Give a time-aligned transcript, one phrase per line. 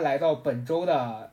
[0.00, 1.30] 来到本周的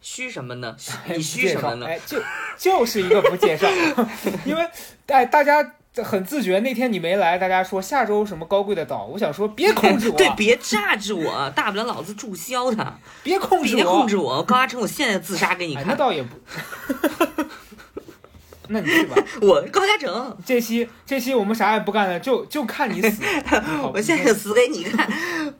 [0.00, 0.74] 虚什么呢？
[1.06, 1.86] 你虚什么呢？
[1.86, 2.18] 哎，就
[2.56, 3.68] 就是一个不介绍，
[4.44, 4.66] 因为
[5.06, 15.94] 哎，大家很自觉，那天你没来，大家说下周什么高贵的岛，我想说别控制我， 对，别榨制我，大不了老子注销他，别控制我别，控制我，高嘉诚，我现在自杀给你哎，那。
[15.94, 16.34] 倒也不，
[18.68, 19.16] 那你去吧。
[19.42, 23.22] 我高嘉诚，这期这期我们啥也不干了，就就看你死。
[23.92, 25.06] 我现在死给你看。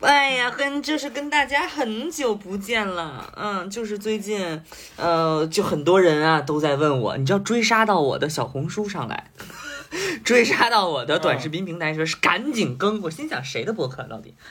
[0.00, 4.62] 哎呀，跟就是跟大家很久不见了，嗯，就是最近，
[4.96, 9.30] 呃，就很多人啊都在问我，你知道追杀到我的小红书上来。
[10.24, 14.34] 追杀到我的短视频平台说是赶紧更，我心想谁的博客到底？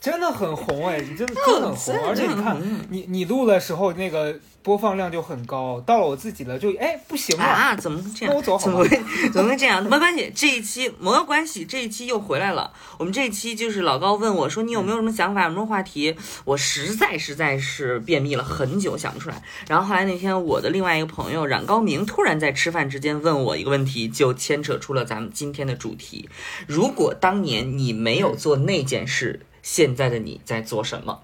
[0.00, 2.56] 真的很红哎，你真的真的很红，而且你看
[2.88, 8.32] 你你录的时候那个播放量就很高，到了我自己了就哎不行了，啊，怎么这样？
[8.32, 9.82] 那我走好吗怎么会怎么会这样？
[9.84, 12.72] 没关系，这一期没有关系，这一期又回来了。
[12.96, 16.16] 我们这一期就是老高问我说你有没有什么想法，有什么话题？
[16.46, 19.42] 我实在实在是便秘了很久，想不出来。
[19.68, 26.30] 然后后来那天我的另外一个朋友冉高明突然在吃饭之间问我一个问题，就牵扯出了咱们今天的主题。
[26.66, 31.22] 如果当年你没有做那件事，现在的你在做什么？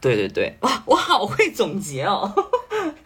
[0.00, 2.32] 对对对， 哇，我好会总结哦。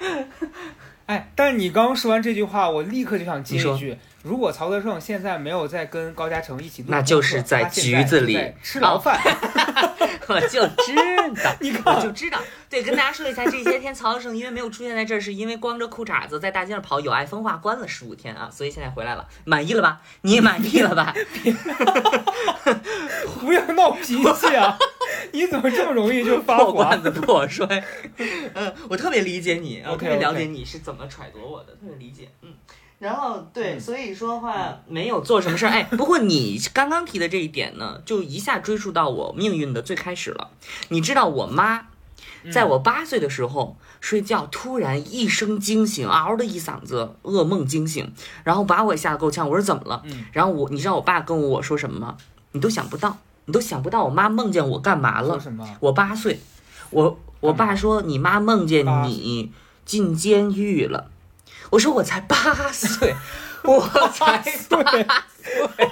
[1.07, 9.21] 哎，但你刚说完这句话，我立刻就想接一句：如果曹德胜现在没有在跟高嘉诚一起那就是在局子里吃牢饭。
[10.29, 10.95] 我就知
[11.83, 12.39] 道， 我就知道。
[12.69, 20.01] 对，跟大家说一下，这些天曹德胜因为没有出现在这儿，是因为光着裤衩子在大街上跑，有碍风化关了十五天啊，所以现在回来了，满意了吧？
[20.23, 21.15] 你也满意了吧？
[23.41, 24.77] 不要闹脾气啊！
[25.33, 27.03] 你怎么这么容易就发火破罐？
[27.03, 27.67] 子破摔。
[28.55, 32.29] 嗯，我特别理解你，我特别了解你是怎么揣度我的，特别理解。
[32.43, 32.55] 嗯。
[32.99, 40.51] 然后对，嗯所以说的话没有做什么事儿，哎，不过你刚刚提的这一点呢，就一下追溯到我命运的最开始了。
[40.89, 41.89] 你知道我妈
[42.53, 48.13] 在我八岁的时候睡觉，突然一声惊醒，嗷的一嗓子噩梦惊醒，
[48.45, 49.47] 然后把我吓得够呛。
[49.49, 50.03] 我说怎么了？
[50.07, 52.17] 嗯然后我，你知道我爸跟我说什么吗？
[52.53, 55.39] 你都想不到，你都想不到我妈梦见我干嘛了。
[55.39, 55.69] 什么？
[55.81, 56.41] 我八岁，
[56.91, 59.53] 我我爸说你妈梦见你
[59.85, 61.11] 进监狱了。
[61.71, 62.37] 我说我才八
[62.73, 63.15] 岁，
[63.65, 63.81] 我
[64.13, 64.39] 才
[64.69, 65.87] 八岁，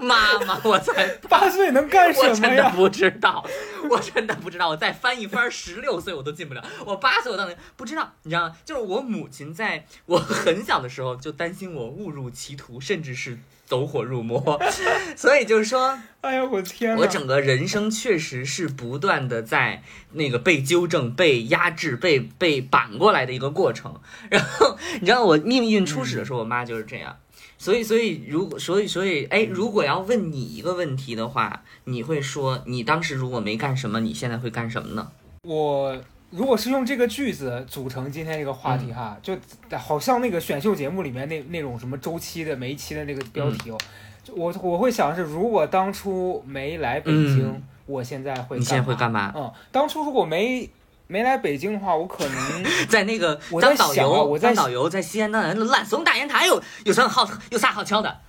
[0.00, 2.34] 妈妈，我才八岁能干什么呀？
[2.34, 3.44] 真的不知道，
[3.90, 4.68] 我真的不知道。
[4.68, 6.64] 我再翻一翻，十六岁我都进不了。
[6.84, 8.56] 我八岁我当年不知道，你知道吗？
[8.64, 14.58] 就是我母亲在我很小的时候就担心我误入歧途，甚至是走火入魔，
[15.14, 15.98] 所以就是说。
[16.22, 17.00] 哎呀，我天哪！
[17.00, 24.00] 我整个人生确实是不断的在那个被纠正、被压制、被被扳过来的一个过程。
[24.28, 27.16] 然后你知道我命运初始的时候，我妈就是这样。
[27.58, 35.12] 所以，所以如果，所以，所以，哎，如果要问你一个问题的话，你会说你当时如果没干什么，你现在会干什么呢？
[35.44, 35.96] 我
[36.30, 39.36] 如果是用这个句子组成今天这个话题哈，就
[39.78, 43.78] 好像那个选秀节目里面那那种什么周期的每一期的那个标题哦，
[44.24, 49.32] 就我我会想是，如果当初没来北京，嗯我现在会你现在会干嘛？
[49.36, 50.68] 嗯，当初如果没
[51.06, 58.20] 没来北京的话，我可能在那个我在当导游，我在当导游在西安那烂怂大雁塔有有啥好有啥好敲的？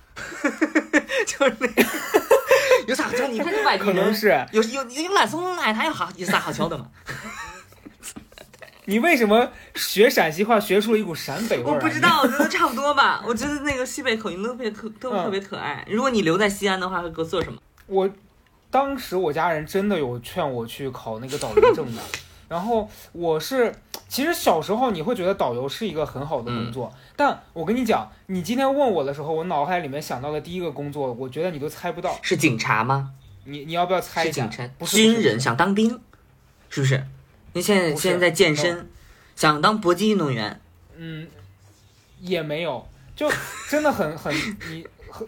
[1.26, 1.84] 就是那个
[2.86, 3.26] 有啥好瞧？
[3.26, 6.86] 你看这外地人可能是有有有懒松大雁塔有好有啥好敲的吗？
[8.88, 13.22] 你为什么学陕西话学出了一股陕北味、我不知道，我觉得差不多吧。
[13.28, 15.84] 我觉得那个西北口音都特别可都特别可爱。
[15.90, 17.58] 如果你留在西安的话，会给我做什么？
[17.86, 18.08] 我
[18.70, 22.00] 当时我家人真的有劝我去考那个导游证的，
[22.48, 23.70] 然后我是
[24.08, 33.10] 其实小时候你会觉得导游是一个很好的工作，但我跟你讲，你今天问我的时候，我脑海里面想到的第一个工作，我觉得你都猜不到，是警察吗？
[33.44, 34.86] 你你要不要猜一下是警察？？
[34.86, 36.00] 军人想当兵，
[36.70, 37.04] 是不是？
[37.58, 38.88] 你现在现在在健身，
[39.34, 40.60] 想当搏击运动员，
[40.96, 41.26] 嗯，
[42.20, 43.30] 也没有，就
[43.68, 44.32] 真的很很
[44.70, 45.26] 你很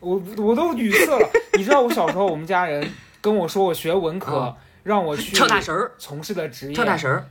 [0.00, 1.30] 我我都语塞了。
[1.54, 2.86] 你知道我小时候我们家人
[3.20, 7.28] 跟我说我学文科，嗯让我去跳大神儿，从事的职业跳大神儿，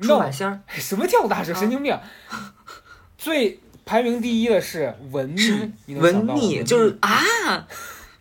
[0.00, 0.60] 出 no 马仙儿。
[0.78, 1.96] 什么跳大神，啊神经病！
[3.16, 7.66] 最排名第一的是文秘文秘就是啊，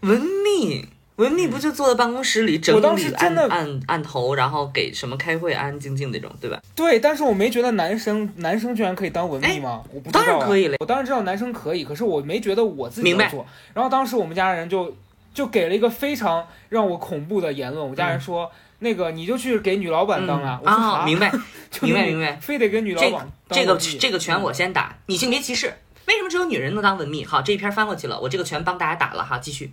[0.01, 0.88] 文秘。
[1.17, 6.61] 文秘不就坐在办公室里整我当时按真的按按头，然后给什么开会，安安静静那种，对吧？
[6.75, 9.83] 对，但是我没觉得男生男生居然可以当文秘吗？
[9.91, 13.45] 我不知道、啊，当然可以了我当然知道男生可以，可是我没觉得我自己明白要做。
[13.73, 14.95] 然后当时我们家人就
[15.33, 17.89] 就给了一个非常让我恐怖的言论。
[17.89, 20.61] 我家人说，那个你就去给女老板当啊。
[20.63, 21.31] 啊，啊， 明白，
[21.81, 25.73] 明白明白非得给女老板当这个这个拳我先打，你性别歧视。
[26.05, 27.25] 为什么只有女人能当文秘？
[27.25, 29.71] 好，这一篇翻过去了，我这个拳帮大家打了哈，继续。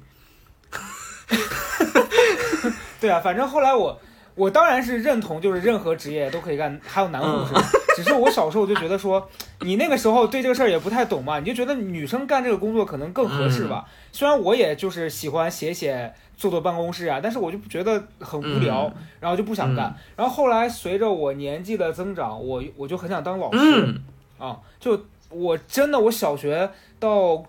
[3.01, 4.01] 对啊，反正后来我
[4.35, 7.55] 我当然是认同，就是任何职业都可以干，还有男护士。
[7.97, 9.29] 只是我小时候就觉得说，
[9.61, 13.85] 你那个时候对这个事儿也不太懂嘛，你就觉得女生干这个工作可能更合适吧。
[14.11, 19.95] 虽然我也就是喜欢写写、坐坐办公室啊，但是我就觉得很无聊，然后就不想干。
[20.17, 23.59] 然后后来随着我年纪的增长，我我就很想当老师。
[23.61, 24.03] 嗯
[24.37, 26.69] 啊，就我真的，我小学
[26.99, 27.45] 到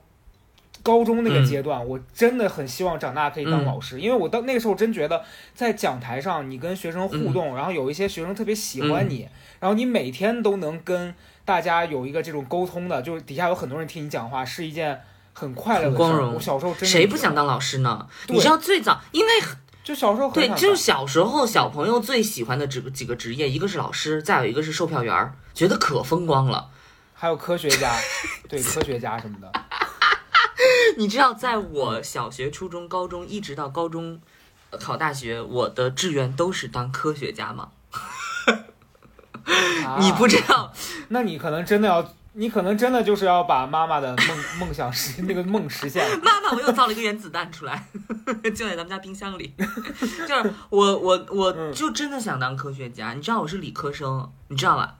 [0.85, 5.23] 高中那个阶段，我真的很希望长大可以当嗯老师，因为我到那个时候真觉得
[5.55, 9.27] 在讲台上，你跟学生互动，然后有一些学生特别喜欢你，
[9.59, 15.01] 然后你每天都能跟大家有一个这种沟通的，就是底下有很多人听你讲话，是一件
[15.33, 16.05] 很快乐的事儿。
[16.05, 17.33] 很光荣我小时候真谁不想？
[17.33, 18.07] 当老师呢？
[18.27, 19.31] 你知道最早，因为
[19.83, 26.69] 就小时候很对，就是小时候小朋友最喜欢的职几个职业，一个是老师，再有一个是售票员，觉得可风光了。
[27.17, 27.91] 还有科学家，
[28.47, 29.51] 对科学家什么的。
[30.97, 34.19] 你知道，在我小学、初中、高中，一直到高中
[34.71, 37.69] 呃考大学，我的志愿都是当科学家吗？
[39.99, 40.73] 你不啊知道，
[41.09, 46.03] 那你可能真的要，你可能真的就是要把妈妈的梦梦想实那个梦实现。
[46.23, 47.85] 妈妈，我又造了一个原子弹出来，
[48.43, 49.53] 就在咱们家冰箱里。
[50.27, 54.95] 就是我我我嗯就真的想当科学家，你知道我是理科生，你知道吧？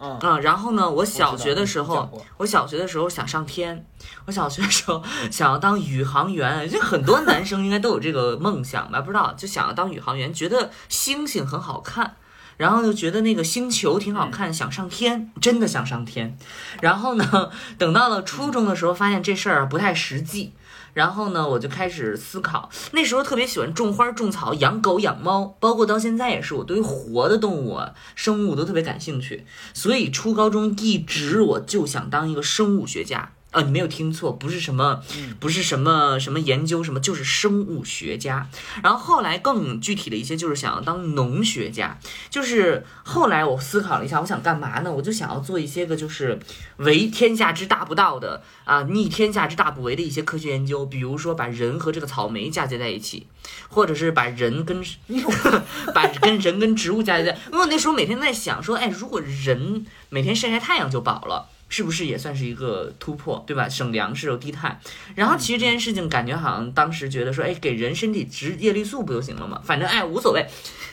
[0.00, 3.84] 嗯，嗯，然后呢，我小学的时候我小学的时候想上天，
[4.26, 9.00] 我小学的时候想要当宇航员，就很多男生应该都有这个梦想吧？
[9.00, 12.16] 不知道，就想要当宇航员，觉得星星很好看，
[12.56, 16.38] 然后就觉得那个星球挺好看，想上天，真的想上天。
[16.80, 20.52] 然后呢，等到了初中的时候，发现这事儿不太实际。
[20.98, 22.68] 然后呢，我就开始思考。
[22.90, 27.78] 那时候特别喜欢种花、种草、养狗、养猫，包括到现在也是，我对于活的动物、
[28.16, 29.46] 生物都特别感兴趣。
[29.72, 33.30] 所以初高中一直我就想当一个生物学家。
[33.50, 35.02] 啊，你没有听错，不是什么，
[35.40, 38.46] 不是什么什么研究什么，就是生物学家。
[38.82, 41.98] 然后后来更具体的一些，就是想要当农学家。
[42.28, 44.92] 就是后来我思考了一下，我想干嘛呢？
[44.92, 46.38] 我就想要做一些个就是
[46.76, 53.26] 为天下之大不道的啊，逆天下之大不为的一些科学研究，比如说把人和这个草莓嫁接在一起，
[53.68, 54.84] 或者是把人跟
[55.94, 57.38] 把跟人跟植物嫁接在。
[57.50, 61.48] 因为我那时候每天在想说，哎，如果人每天晒晒太阳就饱了。
[61.68, 63.68] 是不是也算是一个突破，对吧？
[63.68, 64.80] 省粮食又低碳，
[65.14, 69.60] 然后其实这件事情感觉好像当时觉得说，哎，给人身体植叶绿素不就行了吗？
[69.64, 70.46] 反正哎无所谓，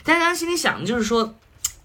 [0.04, 1.34] 大家心里想的就是说。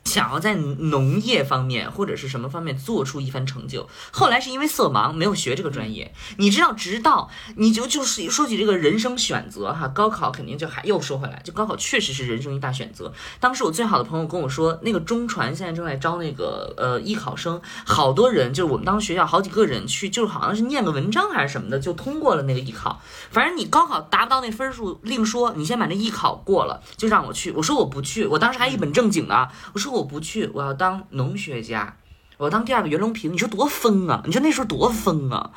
[0.04, 6.14] 想要在农业方面或者是什么方面做出一番成就，后来是因为色盲没有学这个专业。
[6.38, 13.14] 你知道，直到你就就是说起这个人生选择哈，高考肯定就还又说回来，就高考确实是人生一大选择。
[13.40, 23.02] 当时我最好的朋友跟我说，那个中传现在正在招那个呃艺考生，好多人就是我们当时学校好几个人去，就是好像是念个文章还是什么的，就通过了那个艺考。
[23.30, 27.52] 反正你高考达不到那分数，另说，你先把那艺考过了，就让我去。
[27.52, 31.98] 我说我不去，我当时还一本正经的，我说我不去，我要当农学家，
[32.38, 33.32] 我要当第二个袁隆平。
[33.32, 34.22] 你说多疯啊！
[34.26, 35.52] 你说那时候多疯啊！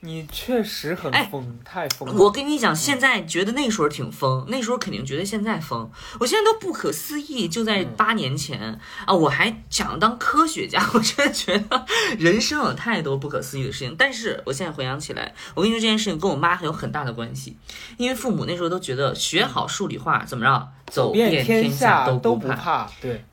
[0.00, 2.14] 你确实很哎疯，太疯了。
[2.14, 5.90] 我跟你讲，现在觉得那时候挺疯，那时候肯定觉得现在疯。
[6.20, 10.88] 我现在都不可思议，就在八年前啊，我还想当科学家。
[10.94, 11.84] 我真的觉得
[12.16, 13.96] 人生有太多不可思议的事情。
[13.98, 17.56] 但是我现在回想起来，我跟你说这件事情跟我妈还有很大的关系，
[17.96, 23.24] 因为父母那时候都觉得学好数理化怎么着，走遍天下都不不怕，对，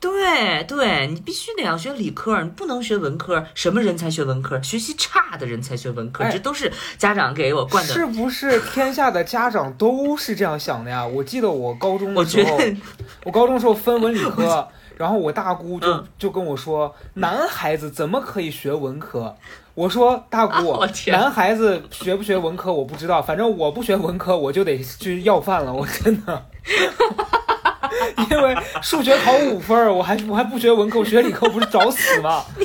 [0.00, 3.44] 对对，你必须得要学理科，你不能学文科。
[3.54, 4.60] 什么人才学文科？
[4.62, 7.92] 学习差的人才学文科，哎这都是家长给我灌的。
[7.92, 11.06] 是不是天下的家长都是这样想的呀？
[11.06, 12.76] 我记得我高中的时候，觉得
[13.24, 14.66] 我高中时候分文理科，
[14.96, 19.36] 然后我大姑就嗯就跟我说，男孩子怎么可以学文科？
[19.74, 20.78] 我说大姑
[21.08, 26.46] 男孩子学不学文科我不知道，反正我不学文科我就得去要饭了，我真的。
[28.30, 32.44] 因为数学考五分儿，我还我还不学文科，我学理科不是找死吗？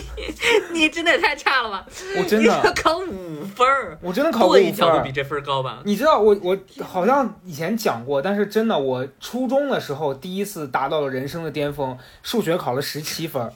[0.73, 1.85] 你你真的也太差了吧！
[2.17, 5.11] 我真的，考五分儿，我真的考过一五分比。
[5.11, 5.79] 这分儿高吧？
[5.85, 13.53] 你知道我我好像以前讲过，但是真的，我初中的时候第一次达到了人生的巅峰，数学考了十七分儿，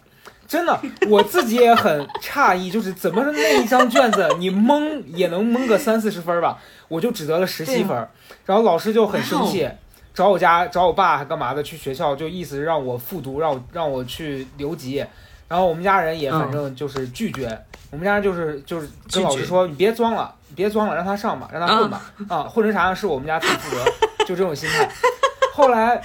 [0.48, 8.10] 真的，我自己也很诧异，就是怎么那一张卷子你蒙也能蒙个三四十分儿吧，我就只得了十七分儿，
[8.46, 9.68] 然后老师就很生气。
[10.20, 11.64] 找我家找我爸还干嘛的？
[11.64, 14.98] 去学校就意思是让我复读，让我让我去留级，
[15.48, 17.58] 然后我们家人也嗯反正就是拒绝，
[17.90, 23.86] 我们家人就是就是跟老师说你别装了，你别装了，让他上吧，让他混吧，啊，混成啥样是我们家自己负责，
[24.26, 24.92] 就这种心态。
[25.54, 26.02] 后来，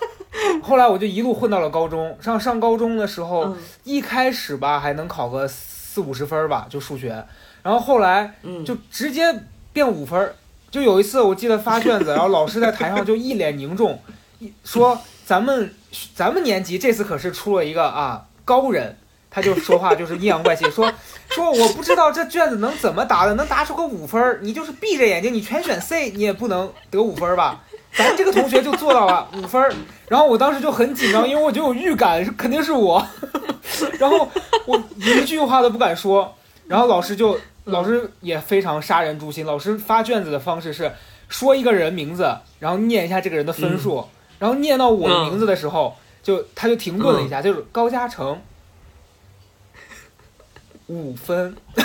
[0.64, 3.56] 后来我就一路混到了高中，上上高中的时候，嗯。
[3.84, 7.22] 一开始吧还能考个四五十分儿吧，就数学，
[7.62, 9.42] 然后后来嗯，就直接
[9.74, 10.34] 变五分儿。
[10.70, 14.00] 就有一次我记得发卷子， 然后老师在台上就一脸凝重，
[14.38, 15.74] 一说咱们
[16.14, 18.96] 咱们年级这次可是出了一个啊高人，
[19.30, 20.92] 他就说话就是阴阳怪气，说
[21.30, 27.62] 说我不知道这卷子能怎么答的，能答出个五分儿，你就是闭着眼睛你全选 C，你也不能得五分儿吧？
[27.94, 29.72] 咱这个同学就做到了五分儿，
[30.08, 33.04] 然后我当时就很紧张，因为我就有预感是肯定是我，
[33.98, 34.28] 然后
[34.66, 36.34] 我一句话都不敢说，
[36.66, 40.92] 然后老师就老师也非常杀人诛心，老师发卷子的方式是
[41.28, 44.06] 说一个人名字，然后念一下这个人的分数，
[44.38, 48.40] 然后念到我的名字的时候，就他就停顿了一下，就是高嘉诚
[50.86, 51.54] 五分，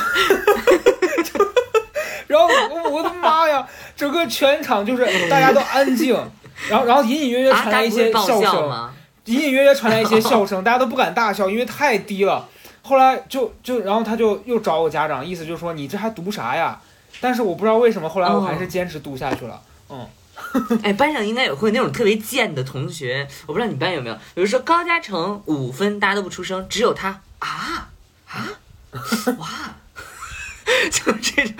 [2.28, 6.16] 然后我我的妈呀，整个全场就是大家都安静，
[6.70, 8.94] 然后然后隐隐约约啊，传来一些笑声，笑？
[9.26, 12.48] 隐隐约约传来一些笑声，大家都不敢大笑，因为太低了。
[12.84, 16.80] 后来就就然后他就又找我家长，意思就是说你这还读啥呀？
[17.22, 19.62] 但是我不知道为什么，后来我还是坚持读下去了。
[19.90, 20.08] 嗯，
[20.84, 24.16] 哎，班上应该有会那种特别贱的同学，我不知道你班有没有。
[24.36, 27.90] 比如说高嘉诚五分，大家都不出声，只有他啊
[28.28, 28.50] 啊
[29.38, 29.48] 哇，
[30.92, 31.56] 就这种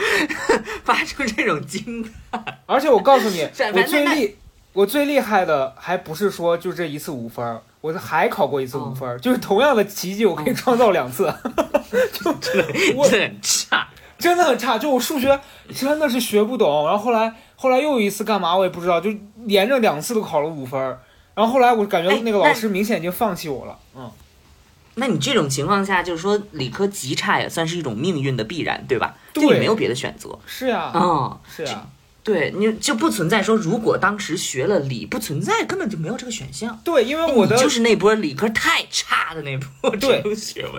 [0.84, 2.60] 发出这种惊叹。
[2.66, 4.38] 而且我告诉你，我最厉
[4.74, 11.26] 我最厉害的还不是说就这一次五分儿，我还考过一次哦五分儿，就是同样的奇迹，我可以创造两次。
[12.96, 13.88] 我真的很差。
[14.18, 15.38] 真的很差，就我数学
[15.76, 19.14] 真的是学不懂，然后后来后来又有一次干嘛我也不知道，就
[19.44, 20.98] 连着两次都考了五分儿，
[21.36, 24.10] 然后后来我感觉哎那个老师明显已经放弃我了，嗯，
[24.96, 29.14] 那你这种情况下，就是说理科极差也算是一种命运的必然，对吧？
[29.34, 30.40] 就对你没有别的选择。
[30.46, 31.86] 是呀，嗯，是呀，
[32.24, 36.80] 对，你就不存在说如果当时学了理，不存在，根本就没有这个选项。
[36.82, 40.24] 对，因为我的就是那波理科太差的那波对。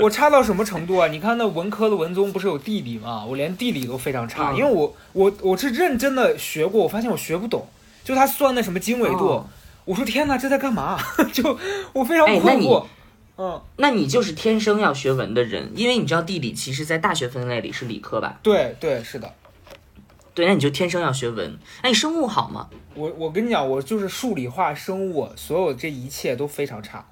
[0.00, 1.06] 我差到什么程度啊？
[1.08, 3.22] 你看那文科的文综不是有地理吗？
[3.26, 7.68] 我连地理都非常差，嗯因为我我我是认真的学过，我发现我学不懂，
[8.02, 9.46] 就他算那什么经纬度，哦
[9.84, 10.98] 我说天哪，这在干嘛？
[11.30, 11.58] 就
[11.92, 12.86] 我非常哎那你困惑，
[13.36, 18.38] 嗯，那你就是天生要学文的人，因为你知道地理其实在大学分类里是理科吧？
[18.42, 19.30] 对对是的。
[20.34, 21.56] 对，那你就天生要学文。
[21.82, 22.68] 那你生物好吗？
[22.94, 27.06] 我我跟你讲，我就是数理化、生物，所有这一切都非常差。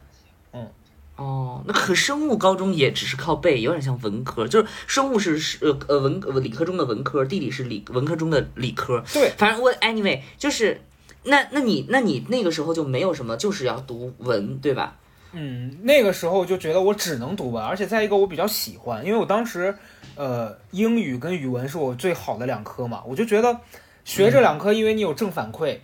[0.52, 0.68] 嗯
[1.16, 9.04] 哦，那可生物高中也只是靠背，有点像文科，就是生物是是呃呃文呃理科中的文科，地理是理文科中的理科。
[9.12, 10.80] 对，反正我 anyway 就是，
[11.24, 14.96] 那那你那你那个时候就没有什么，就是要读文，对吧？
[15.32, 19.76] 嗯，那个时候就觉得我只能读文，而且再一个我比较喜欢，因为我当时，
[20.14, 23.60] 呃，英语跟语文是我最好的两科嘛，我就觉得
[24.04, 25.78] 学这两科，因为你有正反馈，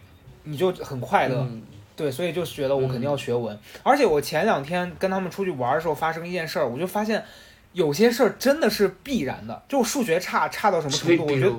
[0.44, 1.38] 你就很快乐。
[1.40, 1.62] 嗯
[1.96, 3.58] 对，所以就是觉得我肯定要学文。
[3.82, 7.24] 而且我前两天跟他们出去玩的时候发生一件事儿，我就发现
[7.72, 9.60] 有些事儿真的是必然的。
[9.68, 11.52] 就数学差差到什么程度，我觉得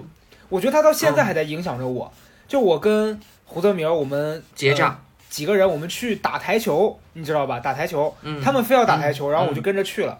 [0.47, 2.09] 我觉得他到现在还在影响着我。
[2.47, 4.97] 就我跟胡泽明儿，我们结账呃
[5.29, 7.59] 几个人，我们去打台球，你知道吧？
[7.59, 10.17] 打台球，嗯他们非要打台球，嗯然后我就跟着去了。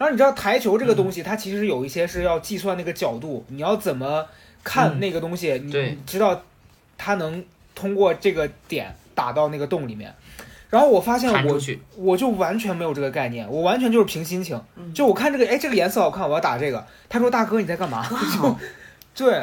[0.00, 4.26] 然后你知道台球这个东西，它其实有一些是要计算那个角度，你要怎么
[4.64, 6.42] 看嗯那个东西，你知道
[6.96, 10.14] 它能通过这个点打到那个洞里面。
[10.70, 11.78] 然后我发现我去。
[11.96, 14.58] 我就完全没有这个概念，我完全就是凭心情。
[14.76, 16.86] 嗯就我看这个，哎，这个颜色好看，我要打这个。
[17.10, 18.02] 他说：“大哥，你在干嘛？”
[19.14, 19.42] 就对，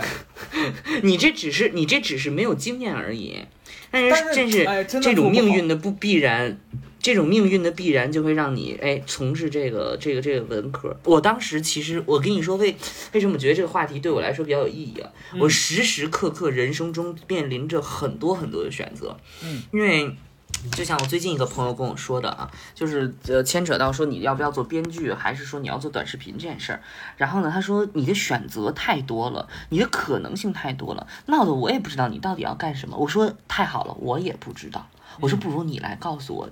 [1.03, 3.45] 你这只是你这只是没有经验而已，
[3.91, 6.57] 但是但是这种命运的不必然，
[6.99, 10.95] 这种命运的必然就会让你哎从事这个这个这个文科。
[11.03, 12.75] 我当时其实我跟你说为
[13.13, 15.09] 为什么觉得这个话题对我来说比较有意义啊？
[15.33, 20.15] 嗯我时时刻刻人生中面临着很多很多的选择，嗯，因为。
[20.71, 26.81] 就像我最近一个朋友跟我说的啊，就是呃牵扯到说你要不要做编剧，还是说你要做短视频这件事儿。
[27.15, 32.97] 然后呢，他说你的选择太多了，你的可能性太多了，闹得我也不知道你到底要干什么。
[32.97, 34.87] 我说太好了，我也不知道。
[35.19, 36.49] 我说不如你来告诉我。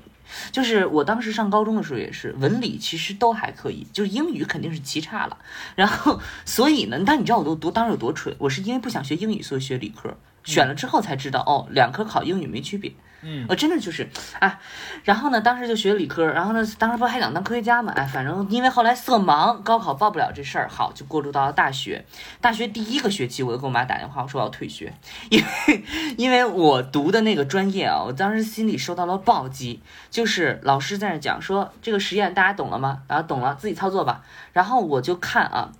[0.51, 5.37] 就是我当时上高中的时候也是，文理其实都还可以，就是英语肯定是极差了。
[5.75, 8.35] 然后 所以呢，但你知道我都多当时有多蠢？
[8.39, 10.15] 我是因为不想学英语，所以学理科。
[10.43, 12.93] 选了之后才知道，哦，两科考英语没区别。
[13.27, 14.07] 嗯我真的就是
[14.39, 14.59] 啊，
[15.03, 17.91] 然后呢，当时就学理科，然后呢，当时不还想当科学家嘛？
[17.93, 22.05] 哎，反正因为后来色盲，高考报不了这事儿，好就过渡到了大学。
[22.39, 24.93] 大学第一个学期，我就给我妈打电话，我说我要退学，
[25.31, 25.83] 因 为
[26.17, 33.01] 因为我读的那个专业啊，我当时心里受到了暴击，就是老师在那讲说这个实验大家懂了吗？
[33.07, 34.23] 然后懂了，自己操作吧。
[34.53, 35.71] 然后我就看啊。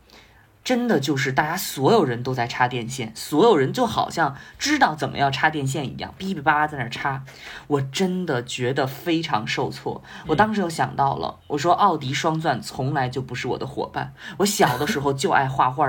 [0.63, 7.24] 真的就是大家所有人都在插电线，所有人就好像知道怎么样插电线一样，哔哔叭叭在那插。
[7.68, 10.04] 我真的觉得非常受挫。
[10.25, 14.12] 我当时就想到了，我说奥迪双钻从来就不是我的伙伴。
[14.38, 15.88] 我小的时候就爱画画，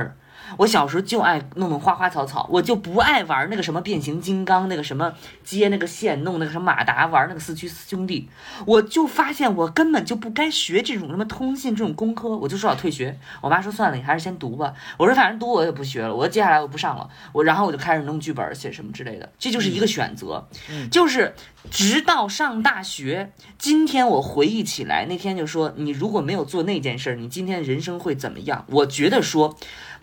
[0.59, 5.13] 我小时候就爱弄弄花花草草，我就不爱玩那个什么变形金刚，那个什么
[5.45, 8.29] 接那个线，弄那个什么马达，玩那个四驱兄弟。
[8.65, 13.19] 我就发现我根本就不该学这种什么通信这种工科，我就说要退学。
[13.41, 14.73] 我妈说算了，你还是先读吧。
[14.97, 17.09] 我说反正读我也不学了，我接下来我不上了。
[17.33, 20.49] 我然后我就开始弄剧本写什么之类的，这就是一个选择，
[20.91, 21.35] 就是
[21.71, 23.33] 直到上大学。
[23.59, 28.65] 今天我回忆起来，那天就说你如果没有做那件事儿，你今天人生会怎么样？
[28.69, 29.57] 我觉得说。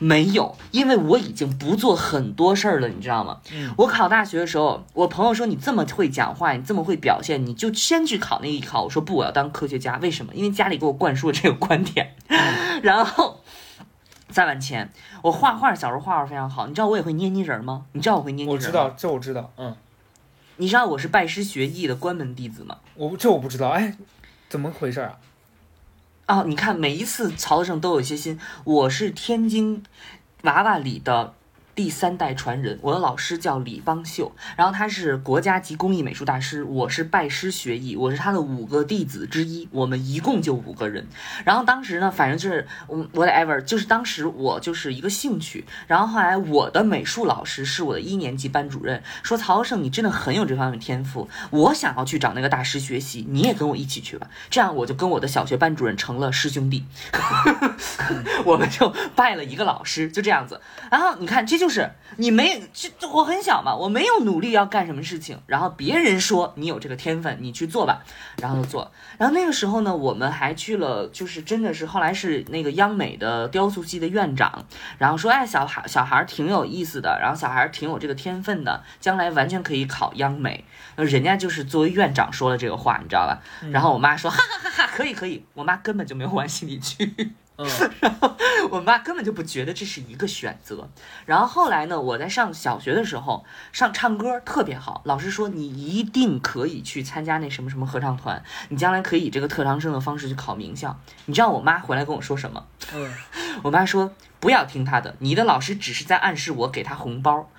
[0.04, 3.40] 没有，因为我已经不做很多事儿了，你知道吗？
[3.78, 8.84] 我考大学的时候，我朋友说你这么会讲话，你这么会表现，你就先去考那一考。
[8.84, 9.98] 我说不，我要当科学家。
[10.02, 10.34] 为什么？
[10.36, 12.16] 因为家里给我灌输了这个观点。
[12.82, 13.40] 然后
[14.28, 14.92] 再往前，
[15.22, 16.68] 我画画，小时候画画非常好。
[16.68, 17.86] 你知道我也会捏泥人吗？
[17.94, 18.68] 你知道我会捏泥人吗？
[18.68, 19.74] 我知道，这我知道，嗯，
[20.58, 22.80] 你知道我是拜师学艺的关门弟子吗？
[22.96, 23.96] 我这我不知道，哎，
[24.50, 25.18] 怎么回事啊？
[26.26, 28.40] 啊，你看每一次曹德胜都有一些新。
[28.64, 29.84] 我是天津
[30.44, 31.34] 娃娃里的
[31.76, 41.08] 第三代传人，我的老师叫李邦秀，然后他是国家级工艺美术大师，我是拜师学艺，我是他的五个弟子之一，我们一共就五个人。
[41.44, 54.30] 然后当时呢，反正就是我 whatever，就是当时我就是一个兴趣，然后后来我的美术老师是我的一年级班主任，说曹胜你真的很有这方面天赋，我想要去找那个大师学习，你也跟我一起去吧。
[54.52, 56.86] 这样我就跟我的小学班主任成了师兄弟，
[58.46, 60.62] 我们就拜了一个老师，就这样子。
[60.92, 68.04] 然后你看，这就是你没这这我很小嘛，我没有努力要干什么事情，然后别人说你有这个天分，你去做吧，
[68.38, 68.92] 然后就做。
[69.18, 74.66] 然后那个时候呢，我们还去了，就是真的是后来是那个央美的雕塑系的院长，
[74.98, 80.66] 然后说，哎，小孩小孩儿挺有意思的，然后小孩儿挺有这个天分的，将来完全可以考央美。
[80.96, 83.42] 那人家就是作为院长说了这个话，你知道吧？
[83.72, 85.44] 然后我妈说，哈哈哈哈，可以可以。
[85.54, 87.34] 我妈根本就没有往心里去。
[87.58, 87.68] 嗯，
[88.02, 88.36] 然后
[88.72, 90.90] 我妈根本就不觉得这是一个选择。
[91.26, 101.00] 然后后来呢，我在上小学的时候上唱歌特别好，老师说你一定可以去参加那什么什么合唱团，你将来可以以这个特长生的方式去考名校。
[101.26, 102.66] 你知道我妈回来跟我说什么？
[102.94, 103.14] 嗯，
[103.64, 107.50] 我妈说不要听他的，你的老师只是在暗示我给他红包。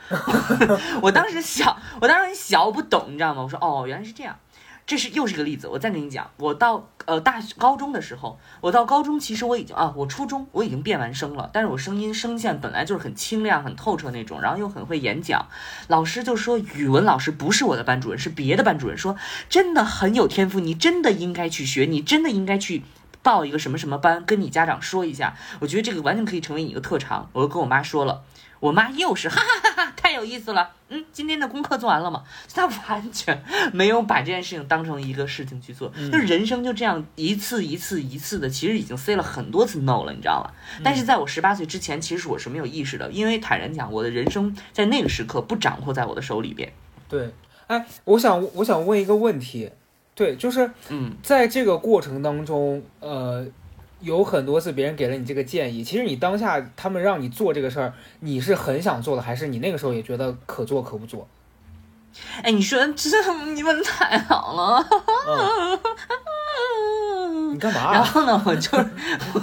[1.03, 3.43] 我当时小，我当时很小，我不懂，你知道吗？
[3.43, 4.37] 我说哦，原来是这样。
[4.87, 15.49] 这是又是个例子，我再跟你讲，我到呃大高中的时候，我到高中其实我已经啊，我初中我已经变完声了，但是我声音声线本来就是很清亮、很透彻那种，然后又很会演讲。
[15.89, 19.17] 老师就说语文老师不是我的班主任，是别的班主任，说
[19.49, 22.83] 真的很有天赋，你真的应该去学，你真的应该去。
[23.23, 27.31] 报一个什么什么班，跟你家长说一下，我觉得这个完全可以成为你一个特长。
[27.33, 28.23] 我就跟我妈说了，
[28.65, 30.71] 我妈又是哈哈哈哈，太有意思了。
[30.89, 32.25] 嗯，今天的功课做完了吗？
[32.51, 40.51] 她完全没有把这件事情当成一个事情去做，就是人生就这样一次一次一次的，其实已经 say 了很多次 no 了，你知道吗？
[40.83, 46.73] 但是在我十八岁之前，其实我是没有意识的，因为坦然讲，我的人生在那个时刻不掌握在我的手里边。
[47.07, 47.35] 对，
[47.67, 49.71] 哎，我想我想问一个问题，
[50.15, 53.47] 对，就是嗯在这个过程当中，呃，
[54.05, 61.27] 有很多次别人给了你这个建议，其实你当下他们让你做这个事儿，你是很想做的，还是你那个时候也觉得可做可不做？
[62.43, 63.11] 哎，你说这
[63.55, 64.87] 你问太好了。
[67.51, 69.41] 你干嘛、然后呢，我就我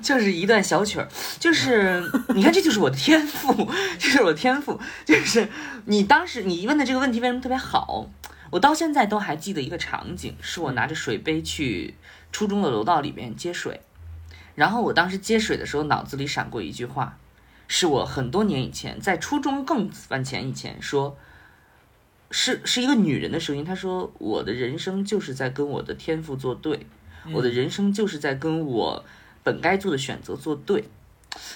[0.00, 2.02] 就是一段小曲儿，就是
[2.34, 5.48] 你看，这就是我的天赋，这是我的天赋，就是
[5.84, 8.06] 你当时你问的这个问题为什么特别好，
[8.50, 11.94] 我到现在都还记得一个场景，是我拿着水杯去
[12.32, 13.80] 初中的楼道里面接水，
[14.54, 17.18] 然后我当时接水的时候，脑子里闪过一句话，
[17.68, 21.16] 是我很多年以前在初中更往前以前说。
[22.34, 26.86] 是是一个女人的声音，她说：“我的人生就是在跟我的天赋作对，
[27.30, 29.04] 我的人生就是在跟我
[29.42, 30.84] 本该做的选择作对。”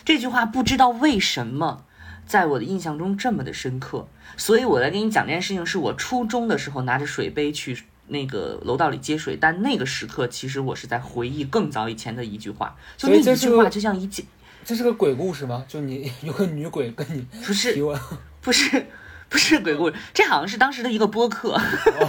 [0.04, 1.82] 这句话不知道为什么
[2.26, 4.06] 在我的印象中这么的深刻，
[4.36, 14.24] 所以我来给你讲这件事情，是我初中的时候拿着水杯去那个楼道里接水，但那个时刻其实我是在回忆更早以前的一句话，就那一句话就像一件
[14.64, 15.64] 这是个鬼故事吗？
[15.68, 17.98] 就你 有个女鬼跟你不是提问，
[18.40, 18.86] 不是
[19.30, 21.58] 不是鬼故事，这好像是当时的一个播客，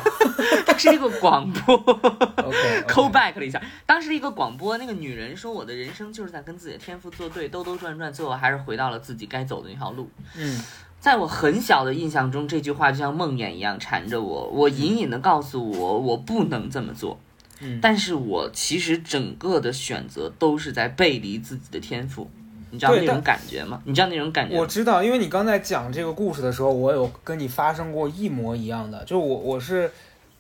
[0.66, 1.76] 它是一个广播。
[1.76, 10.64] OK，call back 了一下，当时一个广播，那个女人说：“我的人生就是在跟自己的天赋作对，兜兜转转，最后还是回到了自己该走的那条路。”嗯
[11.00, 17.20] 在我很小的印象中，这句话就像梦魇一样缠着我，我隐隐的告诉我，我不能这么做。
[17.60, 22.30] 嗯但是我其实整个的选择都是在背离自己的天赋，
[22.78, 23.82] 你知道对那种但感觉吗？
[23.86, 24.62] 你知道那种感觉吗？
[24.62, 29.92] 我知道，因为你刚才讲这个故事的时候，我有跟你发生过一模一样的，就我我是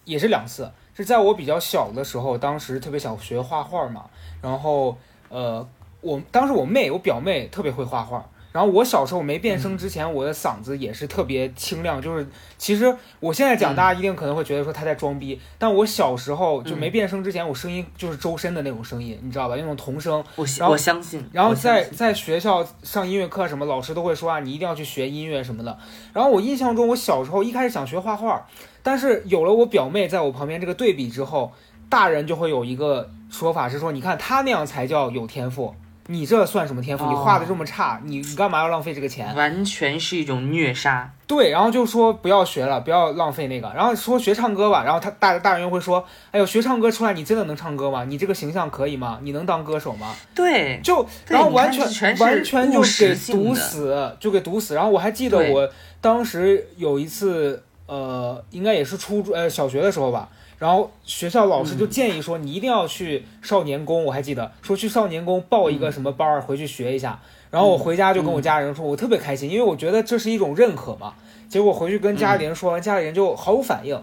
[0.05, 4.05] 也是两次，是在我比较小的时候，当时特别想学画画嘛，
[4.39, 4.95] 然后
[5.29, 5.67] 呃，
[6.01, 8.23] 我当时我妹我表妹特别会画画。
[8.57, 19.53] 然后我小时候没变声之前，我的嗓子也是特别清亮，就是其实我现在讲，嗯大家一定可能会觉得说他在装逼，但我小时候就没变声之前，我声音就是周深的那种声音，你知道吧？
[19.55, 21.23] 那种童声，我我相信。
[21.31, 25.77] 然后在在学校上音乐课什么，老师都会说啊，你一定要去学音乐什么的。
[26.11, 28.43] 然后我印象中，我小时候一开始想学画画，
[28.81, 31.53] 但是有了我表妹在我旁边这个对比之后，
[31.89, 35.75] 大人就会有一个说法是说，你看他那样才叫有天赋，
[36.07, 37.05] 你这算什么天赋？
[37.05, 39.35] 你哦画的这么差，你你干嘛要浪费这个钱？
[39.35, 41.11] 完全是一种虐杀。
[41.27, 43.71] 对，然后就说不要学了，不要浪费那个。
[43.75, 48.05] 然后说学唱歌吧，然后他大大人又会说，哎呦，学唱歌出来你真的能唱歌吗？
[48.05, 49.19] 你这个形象可以吗？
[49.21, 50.15] 你能当歌手吗？
[50.33, 54.73] 对，就然后完全全完全就给毒死，就给毒死。
[54.75, 60.29] 然后我还记得我当时有一次，呃，应该也是初中呃小学的时候吧。
[60.57, 67.19] 然后学校老师就嗯建议说，你一定要去少年宫，我还记得说去少年宫报一个什么班儿，回去学一下。
[67.49, 71.13] 然后我回家就跟我家人说，我特别开心，因为我觉得这是一种认可嘛。
[71.47, 73.97] 结果回去跟家里人说完，家里人就毫无反应。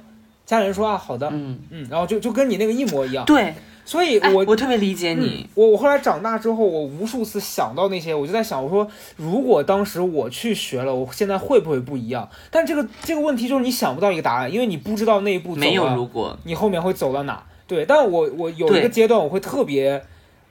[0.47, 3.25] 家里人说啊，好的，嗯，嗯，然后就就跟你那个一模一样。
[3.25, 5.49] 对，所以我哎我特别理解你嗯。
[5.55, 12.29] 我我后来长大之后，我无数次想到那些，我就在想，我说如果当时我去学了，我现在会不会不一样？
[12.51, 17.43] 但这个这个问题就是你想不到一个答案，因为你不知道那一步走没有如果，你后面会走到哪。
[17.67, 20.03] 对，但我我有一个阶段我会特别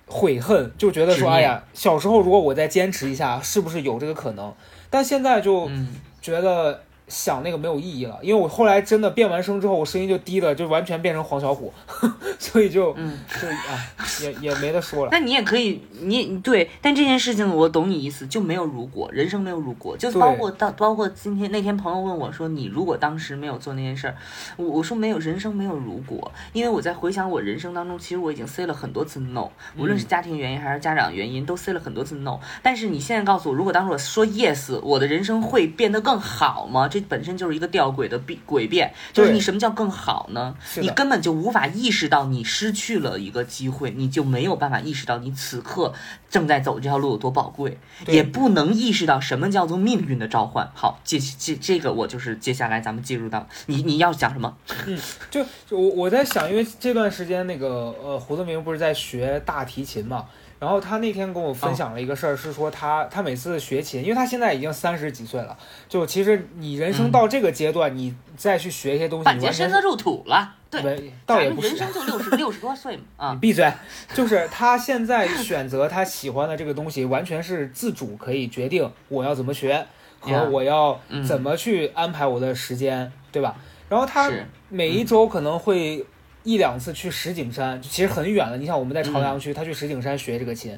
[0.08, 4.54] 悔恨，就觉得说，哎呀，小时候如果我再坚持一下，是不是有这个可能？
[4.90, 5.88] 但现在就嗯，
[6.22, 11.70] 觉得想那个没有意义了，因为我后来真的变完声之后，我声音就低了，就完全变成黄小琥，
[12.40, 13.18] 所以就嗯。
[13.42, 13.90] 就哎
[14.22, 15.10] 也也没得说了。
[15.12, 24.16] 那你也可以，你对，但这件事情我懂你意思，就没有如果，人生没有如果，就包括到包括今天那天朋友问我说，你如果当时没有做那件事儿，
[24.58, 32.40] 我我说没有，人生没有如果，因为我在回想我人生当中，其实我已经 say 了很多次 no，无论是家庭原因还是家长原因，都 say 了很多次 no。
[32.62, 36.88] 但是你现在告诉我，如果当时我说 yes，我的人生会变得更好吗？
[36.94, 40.56] 这本身就是一个吊诡的诡诡辩，就是你什么叫更好呢？
[40.76, 45.92] 你根本就无法意识到你失去了一个机会，你就没有办法意识到你此刻
[46.30, 50.70] 正在走这条路有多宝贵，也不能意识到什么叫做命运的召唤。
[50.76, 54.56] 好，这这这个我就是接下来咱们进入到你你要讲什么？
[55.32, 60.26] 就就我我在想，因为这段时间那个呃胡德明不是在学大提琴嘛，
[60.64, 65.58] 然后他那天跟我分享了一个事儿，是说他他每次学琴，因为他现在已经三十几岁了，
[65.90, 71.78] 就其实你人生到这个阶段，你再去学一些东西，半截身子入土了，对，倒也不是人。
[71.78, 73.70] 生就六十六十多岁嘛啊你， 闭嘴！
[74.14, 79.86] 就是他现在选择他喜欢的这个东西，完全是自主可以决定我要怎么学
[80.22, 83.58] 和我要嗯怎么去安排我的时间，对吧？
[83.90, 84.32] 然后他
[84.70, 86.06] 每一周可能会
[86.44, 88.58] 一两次去石景山，其实很远了。
[88.58, 90.78] 你想我们在朝阳区，他去石景山学这个琴，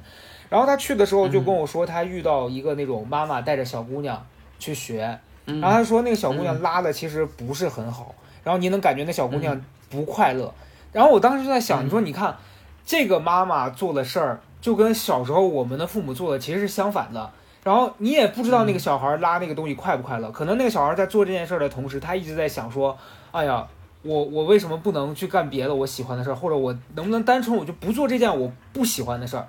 [0.49, 4.25] 然后他去的时候就跟我说，他遇到一个那种妈妈带着小姑娘
[4.59, 5.59] 去学，嗯。
[5.59, 10.53] 然后他说那个小姑娘拉的其实不是很好，然后你能感觉那小姑娘不快乐。
[10.91, 12.37] 然后我当时就在想，你说你看
[12.85, 17.31] 这个妈妈做的事儿，就跟小时候我们的父母做的其实是相反的。
[17.63, 22.95] 然后你也不知道那个小孩拉那个东西快不快乐，可能那个小孩在做这件事儿的同时，他一直在想说，
[23.31, 23.67] 哎呀，
[24.05, 29.47] 我我为什么不能去干别的我喜欢的事儿，或者我能不能单纯我就不做这件我不喜欢的事儿？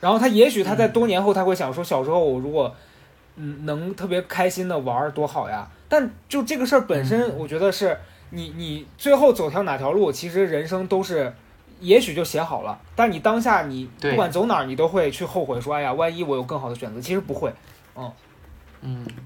[0.00, 2.74] 然后他也许他在多年后他会想说，小时候我如果
[3.36, 5.68] 嗯能特别开心的玩儿多好呀。
[5.88, 7.98] 但就这个事儿本身，我觉得是
[8.30, 11.34] 你你最后走条哪条路，其实人生都是。
[11.78, 16.98] 也许就写好了，但你当下你不管走哪儿，你都会去后悔说，哎呀，万一我有更好的选择。
[16.98, 17.52] 其实不会，
[17.94, 18.10] 嗯，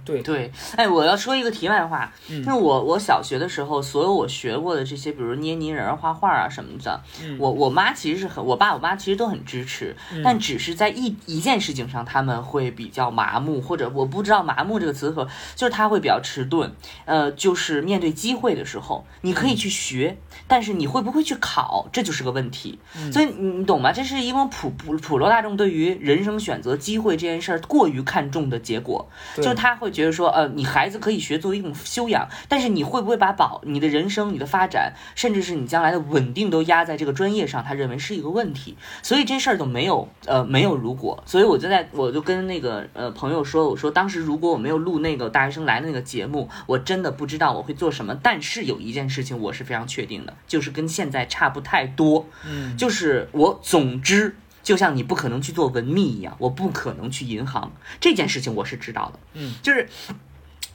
[0.05, 16.73] 对对，哎，我要说一个题外话，嗯那我我小学的时候，所有我学过的这些，比如捏泥人儿、画画啊什么的，嗯我我妈其实是很，我爸我妈其实都很支持，嗯但只是在一一件事情上他们会比较麻木，或者我不知道麻木这个词和，就是他会比较迟钝，
[17.05, 20.17] 呃，就是面对机会的时候，你可以去学，
[20.49, 22.79] 但是你会不会去考，这就是个问题。
[22.97, 23.93] 嗯所以你你懂吗？
[23.93, 29.09] 这是一种普普普罗大众对于人生选择机会这件事儿过于看重的结果。
[29.41, 37.65] 对就他会觉得说，呃，你孩子可以学作为一种修养，但是你会不会把保你的人生、你的发展，甚至是你将来的稳定都压在这个专业上？
[37.65, 54.37] 他认为是一个问题，所以这事儿就没有呃没有如果，所以我就在我就跟那个呃朋友说，我说当时如果我没有录那个大学生来的那个节目，我真的不知道我会做什么，但是有一件事情我是非常确定的，就是跟现在差不太多，嗯，就是我总之。
[54.63, 59.19] 就像你不可能去做文秘一样，我不可能去银行这件事情我是知道的。
[59.35, 59.89] 嗯，就是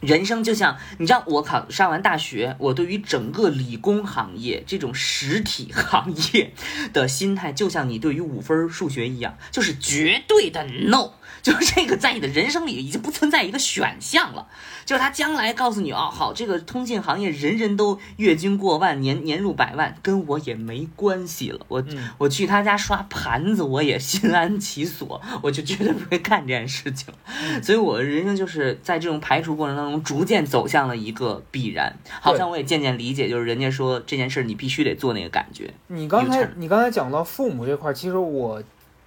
[0.02, 6.54] 人生就像你知道，我考上完大学，我对于整个理工行业这种实体行业
[6.94, 11.12] 的心态，就像你对于五分数学一样，就是绝对的 no。
[11.46, 14.48] 就是这个在你的人生里已经不存在一个选项了，
[14.84, 21.64] 就是他将来告诉你哦，好，这个通信行业人人都月均过万，年年入百万，跟我也没关系了。
[21.68, 27.14] 我、嗯我去他家刷盘子，我也心安其所，我就绝对不会干这件事情。
[27.62, 31.96] 所以我的人生就是在这种排除过程当中，逐渐走向了一个必然。
[32.10, 35.72] 好像我也渐渐理解，就是人家说这件事儿你必须得做那个感觉。
[35.90, 38.64] 你刚才你刚才讲到父母这块儿，其实我，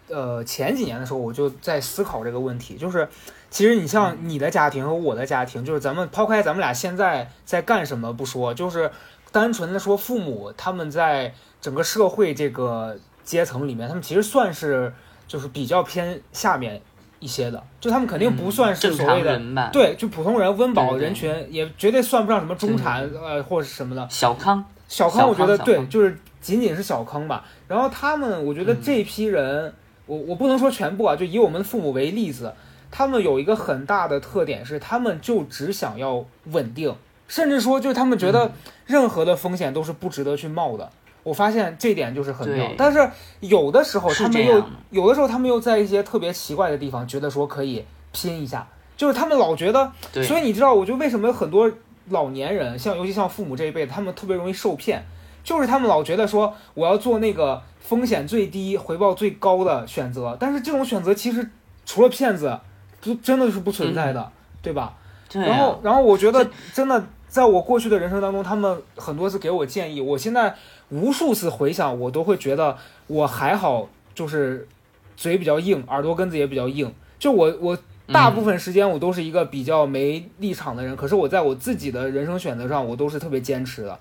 [0.08, 3.08] 呃，前几年的时候我就在思考这个问题，就是
[3.50, 8.90] 其实你像你的家庭和我的家庭，就是咱们抛开咱们俩现在在干什么不说，就是
[9.32, 14.92] 单纯的说父母他们在整个社会这个阶层里面，他们其实算是
[15.26, 16.80] 就是比较偏下面
[17.20, 19.70] 一些的，就他们肯定不算是所谓的。
[19.72, 24.06] 对，就普通人、温饱人群也绝对算不上什么中产，呃，或者是什么的。
[24.08, 27.44] 小康，小康，我觉得对，就是仅仅是小康吧。
[27.66, 29.74] 然后他们，我觉得嗯这批人，
[30.08, 32.52] 我我不能说全部啊，就以我们父母为例子，
[32.90, 36.92] 他们有一个很大的特点是，他们就只想要稳定，
[37.28, 38.32] 甚至说就是他们觉嗯。
[38.32, 38.52] 得
[38.86, 40.90] 任何的风险都是不值得去冒的。
[41.22, 43.06] 我发现这点就是很妙，但是
[43.40, 48.66] 有的时候他们又有的时候他们又在一些特别奇怪的地方，觉得说可以拼一下，
[48.96, 49.92] 就是他们老觉得，
[50.24, 51.70] 所以你知道，我就为什么很多
[52.08, 55.04] 老年人，像尤其像父母这一辈，他们特别容易受骗，
[55.48, 61.48] 就是他们老觉得说我要做那个风险最低、回报最高的选择，但是这种选择其实
[61.86, 62.60] 除了骗子，
[63.00, 64.30] 不真的是不存在的，
[64.60, 64.92] 对吧？
[65.30, 70.54] 对啊然后，然后我觉得真的，在我过去的人生当中，他们很多次给我建议，我现在
[70.90, 74.68] 无数次回想，我都会觉得我还好，就是
[75.16, 76.92] 嘴比较硬，耳朵根子也比较硬。
[77.18, 77.78] 就我我
[78.12, 83.98] 大部分时间我都是一个比较没立场的人，可是我在我自己的人生选择上，我都是特别坚持的。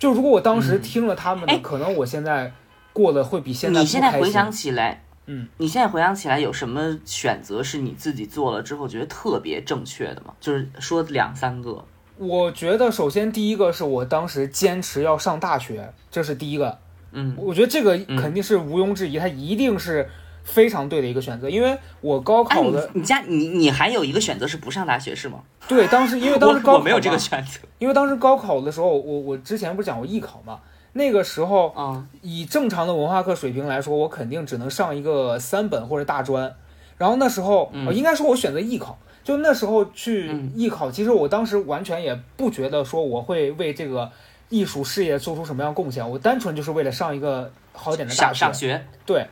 [0.00, 2.52] 就如果我当时嗯听了他们的，哎可能我现在
[2.92, 10.34] 过得会比现在你现在回想起来，嗯，你现在回想起来有什么选择是你自己做了之后觉得特别正确的吗？
[10.40, 11.84] 就是说两三个。
[12.16, 16.78] 我觉得首先第一个是我当时坚持要上大学，这是第一个。
[17.12, 20.08] 嗯我觉得这个嗯肯定是毋庸置疑，它一定是
[20.50, 25.40] 非常对的一个选择，因为我高考的、你家你你还有一个选择是不上大学是吗？
[25.68, 27.60] 对当时因为当时高考我我没有这个选择。
[27.78, 30.60] 因为当时高考的时候，我我之前不是讲过艺考嘛，
[30.92, 36.52] 那个时候啊以正常的文化课水平来说，我肯定只能上一个三本或者大专。
[36.98, 44.10] 然后那时候，应该说我选择艺考，就那时候去嗯艺考，其实我当时完全也不觉得说我会为这个
[44.50, 48.38] 艺术事业做出什么样贡献，我单纯就是为了上一个好点的大学。
[48.38, 48.84] 上学。
[49.06, 49.28] 对，嗯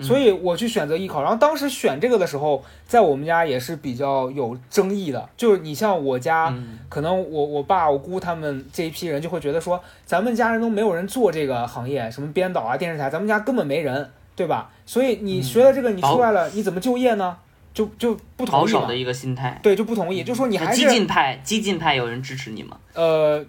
[0.00, 6.48] 所以我去选择艺考，然后当时选这个的时候，在我们家也是比较有争议的，就是你像我家。
[6.48, 14.70] 嗯可能我我爸我姑他们这一批人就会觉得说，咱们家人都没有人做这个行业，什么编导啊、电视台，咱们家根本没人，对吧？
[14.84, 17.34] 所以你学了这个，你出来了，你怎么就业呢？
[17.72, 18.94] 就就不同意嘛保守的。
[18.94, 19.58] 一个心态。
[19.62, 22.76] 对，就不同意，就说你还是激进派，激进派有人支持你吗？
[22.92, 23.42] 呃，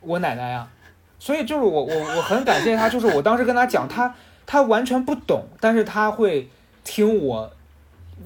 [0.00, 0.68] 我奶奶呀，
[1.18, 4.14] 所以就是我我我很感谢她，就是我当时跟她讲，她
[4.46, 6.48] 她完全不懂，但是他会
[6.84, 7.50] 听我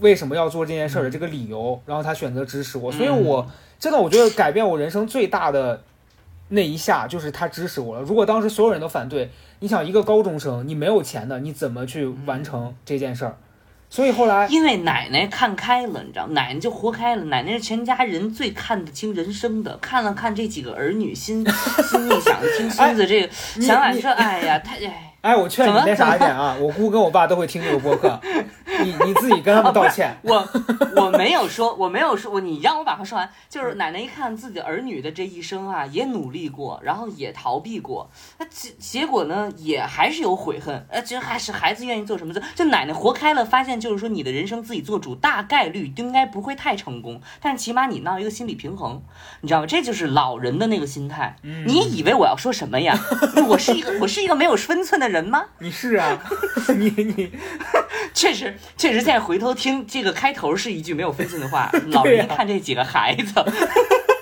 [0.01, 3.47] 为什么要做这件事儿的这个理由，然后他选择支持我，所以我
[3.79, 5.83] 真的我觉得改变我人生最大的
[6.49, 8.03] 那一下就是他支持我了。
[8.03, 13.37] 如果当时所有人都反对，你想一个高中生，你没有钱的，你怎么去完成这件事儿？
[13.91, 17.25] 所以后来因为奶奶看开了，你知道，奶奶就活开了。
[17.25, 21.43] 奶奶是全家人最看得清人生的，看了看这几个儿女，心
[21.89, 28.21] 心里想听孙子这个， 想法说，哎呀，太哎，哎，我劝你那啥一点啊，我姑跟我爸都会听这个播客，
[28.85, 30.17] 你你自己跟他们道歉。
[30.23, 30.49] 我
[30.95, 33.29] 我没有说，我没有说，我你让我把话说完。
[33.49, 40.87] 就是奶奶一看自己儿女的这一生啊，也努力过，然后也逃避过，那结结果呢，也还是有悔恨。
[40.89, 49.03] 呃，这还是孩子愿意做什么做，就奶奶活开了，发现就是说你的人生自己做主，大概率应该不会太成功，但是起码你闹一个心理平衡，
[49.41, 49.67] 你知道吗？
[49.67, 51.35] 这就是老人的那个心态。
[51.43, 52.97] 你以为我要说什么呀？
[53.49, 55.45] 我是一个我是一个没有分寸的的人吗？
[55.59, 56.19] 你是啊，
[56.77, 57.33] 你你
[58.15, 63.33] 确实，确实，现在回头听这个开头是一句没有分寸的话， 老人一看这几个孩子，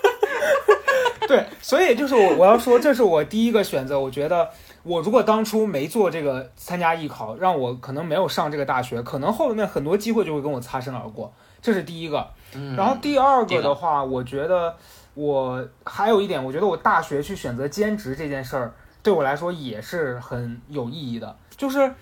[1.27, 3.99] 对，所以就是我我要说，这是我第一个选择。
[3.99, 4.49] 我觉得
[4.85, 11.33] 我如果当初没做这个参加艺考，让我可能没有上这个大学，可能后面很多机会就会跟我擦身而过。
[11.61, 12.29] 这是第一个。
[12.55, 14.77] 嗯然后第二个个的话，我觉得
[15.14, 18.72] 我还有一点，我觉得我大学去选择兼职这件事儿，
[19.07, 21.37] 对我来说也是很有意义的。
[21.57, 21.95] 就是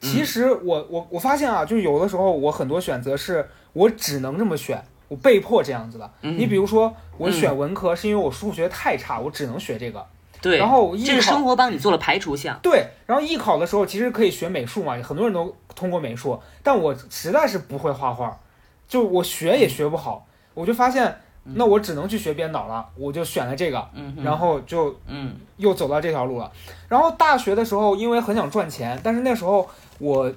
[0.00, 6.08] 其实我我我发现啊，就是有的时候我很多选择是我只能这么选，我被迫这样子的。
[6.22, 10.06] 嗯你比如说，我选文科是因为我数学太差，我只能学这个。
[10.40, 18.38] 对，然后艺考这个生活帮你做了排除项，对，然后艺考的时候其实可以学美术嘛，很多人都通过美术，但我实在是不会画画，
[18.86, 26.50] 就我学也学不好，我就发现那我只能去学编导了，我就选了这个，嗯，然后就嗯又走到这条路了。
[26.88, 30.32] 然后大学的时候，因为很想赚钱，但是那时候我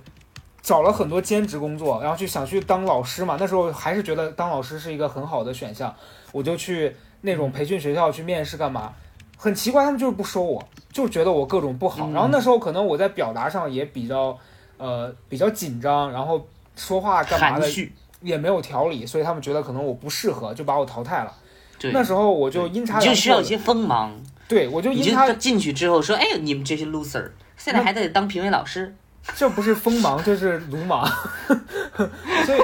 [0.62, 3.38] 找了很多兼职工作，然后去想去当老师嘛。
[3.39, 5.96] 那时候还是觉得当老师是一个很好的选项，
[6.34, 8.93] 我就去那种培训学校去面试干嘛。
[9.38, 12.08] 很奇怪，他们就是不收我，就觉得我各种不好。
[12.08, 14.38] 嗯然后那时候可能我在表达上也比较
[14.78, 17.70] 呃比较紧张，然后说话干嘛的
[18.28, 21.34] 也没有调理，所以他们觉得可能我不适合，就把我淘汰了。
[21.80, 24.12] 对，那时候我就阴差阳错就需要一些锋芒，
[24.48, 28.96] 对我就阴差就进去之后说，哎，你们这些 loser，现在还得当评委老师，
[29.36, 31.08] 这不是锋芒，这是鲁莽。
[32.46, 32.60] 所以，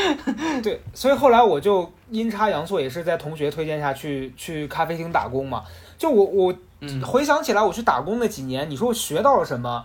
[0.62, 5.62] 对，所以后来我就阴差阳错，也是在同学推荐下去去咖啡厅打工嘛。
[5.96, 9.84] 就我我嗯回想起来，我去打工那几年，你说我学到了什么？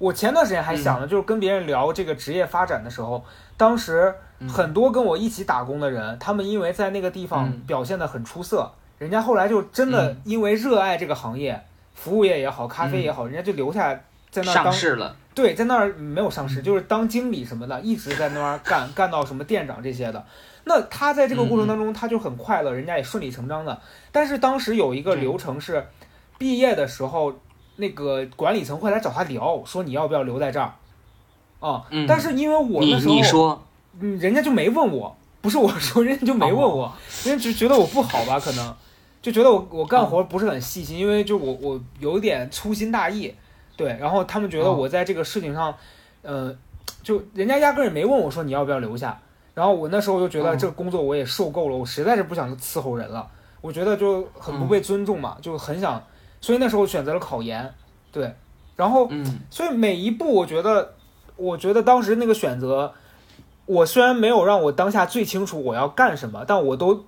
[0.00, 1.02] 我前段时间还想嗯。
[1.02, 3.24] 呢，就是跟别人聊这个职业发展的时候，
[3.56, 4.12] 当时
[4.48, 7.60] 很多跟我一起打工的人，他们因为在那个地方嗯。
[7.66, 10.16] 表现得很出色，人家后来就真的嗯。
[10.24, 11.62] 因为热爱这个行业，
[11.94, 16.48] 服务业也好，咖啡也好，人家就留下来在那儿上当市了，对，在那儿没有上嗯。
[16.48, 20.24] 市，就是当经理什么的，一直在那儿干，干到什么店长这些的。
[20.64, 23.80] 那他在这个过程当中，他就很快乐，人家也顺理成章的。
[24.12, 25.86] 但是当时有一个流程是，
[26.38, 27.34] 毕业的时候，
[27.80, 30.72] 那个管理层会来找他聊，说你要不要留在这儿，
[31.58, 33.62] 啊、嗯但是因为我你那时候，你说，
[33.98, 36.92] 嗯，人家就没问我，不是我说，人家就没问哦我，
[37.24, 38.76] 人家就觉得我不好吧，可能
[39.20, 43.34] 就觉得我我干活不是很细心，因为就我我有一点粗心大意，
[43.76, 45.74] 对，然后他们觉得哦我在这个事情上，
[46.22, 46.54] 呃，
[47.02, 49.20] 就人家压根儿也没问我说你要不要留下，
[49.54, 53.26] 然后我那时候就觉得哦这个工作我也受够了，我实在是不想伺候人了，
[53.60, 56.02] 我觉得就很不被尊重嘛，就很想，
[56.40, 57.72] 所以那时候选择了考研，
[58.10, 58.34] 对，
[58.76, 59.40] 然后嗯。
[59.50, 60.94] 所以每一步，我觉得，
[61.36, 62.94] 我觉得当时那个选择，
[63.66, 67.04] 我虽然没有让我当下最清楚我要干什么，但我都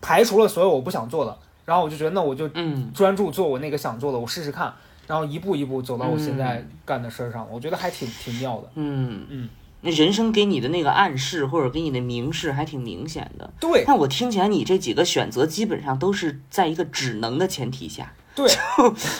[0.00, 2.90] 排除了所有我不想做的，然后我就觉得，那我就嗯。
[2.92, 4.74] 专注做我那个想做的，我试试看，
[5.06, 8.70] 然后一步一步走到我现在干的事儿上，我觉得还挺挺妙的。
[8.74, 9.24] 嗯。
[9.28, 9.48] 嗯，
[9.82, 13.48] 那人生给你的那个暗示或者给你的明示还挺明显的。
[13.60, 13.84] 对。
[13.86, 18.48] 但我听起来你这几个选择基本上都是在一个只能的前提下，对，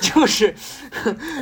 [0.01, 0.55] 就 就是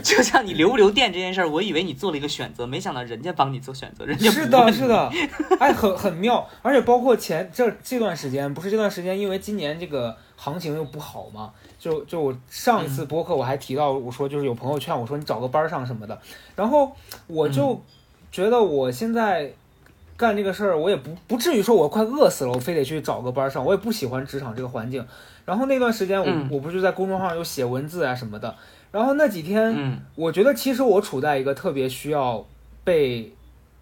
[0.03, 5.13] 就像你留不留电这件事儿，我以为你做了一个选择，没想到人家帮你做选择，人家是的，是的，
[5.61, 16.19] 哎，很很妙，而且包括前这这段时间，不是这段时间，因为今年这个行情又不好嘛，就就我上一次播客我还提到，我说就是有朋友劝我说你找个班儿上什么的，
[16.55, 17.79] 然后我就
[18.33, 19.53] 觉得我现在
[20.17, 25.07] 干这个事儿，我也不不至于说我快饿死了，我非得去找个班儿上，我也不喜欢职场这个环境。
[25.45, 28.55] 然后那段时间我、嗯我不是在公众号上有写文字啊什么的，
[28.91, 29.75] 然后那几天。
[29.77, 32.45] 嗯我觉得其实我处在一个特别需要
[32.83, 33.33] 被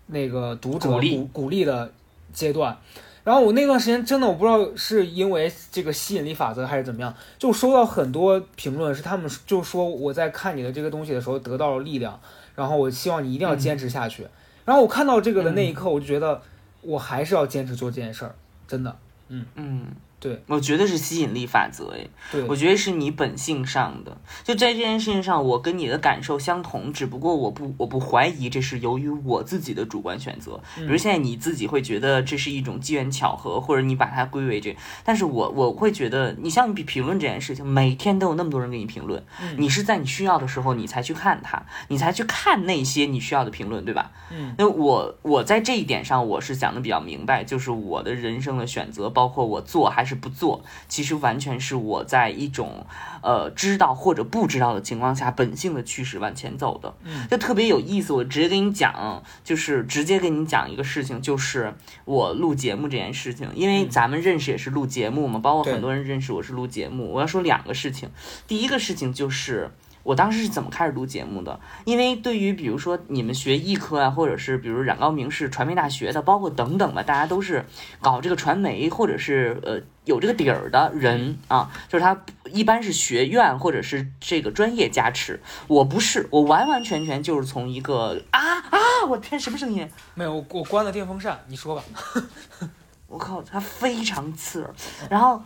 [0.08, 1.90] 那个读者鼓励鼓鼓励的
[2.32, 2.76] 阶段。
[3.22, 12.20] 然后我那段时间真的我不知道是因为这个吸引力法则还是怎么样，就收到很多评论，是他们就说我在看你的这个东西的时候得到了力量，
[12.54, 14.26] 然后我希望你一定要坚持下去。
[14.64, 16.40] 然后我看到这个的那一刻，我就觉得
[16.82, 18.34] 我还是要坚持做这件事儿，
[18.66, 18.96] 真的。
[19.28, 19.86] 嗯，
[20.24, 30.58] 对，我觉得是吸引力法则，哎，对，我觉得是你本性上的，就在这件事情上，我跟你的感受相同，只不过我不我不怀疑这是由于我自己的主观选择。
[30.76, 39.56] 比如现在你自己会觉得这是一种机缘巧合，或者你把它归为这，但是我我会觉得，你像你比评论这件事情，每天都有那么多人给你评论，嗯。
[39.58, 44.10] 你是在你需要的时候你才去看它，你才去看那些你需要的评论，对吧？
[44.30, 52.86] 嗯，那我我在这一点上我是想的比较明白，就是我的人生的选择，包括我做还是不做，其实完全是我在一种
[53.22, 56.94] 呃知道或者不知道的情况下，本性的驱使往前走的。
[57.02, 58.12] 嗯，就特别有意思。
[58.12, 61.74] 我直接跟你讲，就是直接跟你讲一个事情，就是
[62.04, 67.12] 我录节目这件事情，因为咱们认识也是录节目嘛，包括很多人认识我是录节目。
[67.12, 68.10] 我要说两个事情，
[68.46, 69.70] 第一个事情就是。
[70.04, 71.58] 我当时是怎么开始录节目的？
[71.84, 77.64] 因为对于比如说你们学艺科啊，或者是比如冉高明是传媒大学的，包括等等吧，大家都是
[78.00, 85.40] 搞这个传媒或者是呃有这个底儿的人啊，就是他一般是学院或者是这个专业加持。
[85.66, 88.40] 我不是，我完完全全就是从一个啊
[88.70, 88.78] 啊，
[89.08, 89.90] 我天，什么声音？
[90.14, 91.82] 没有，我我关了电风扇，你说吧。
[93.06, 94.74] 我靠，它非常刺耳。
[95.08, 95.40] 然后，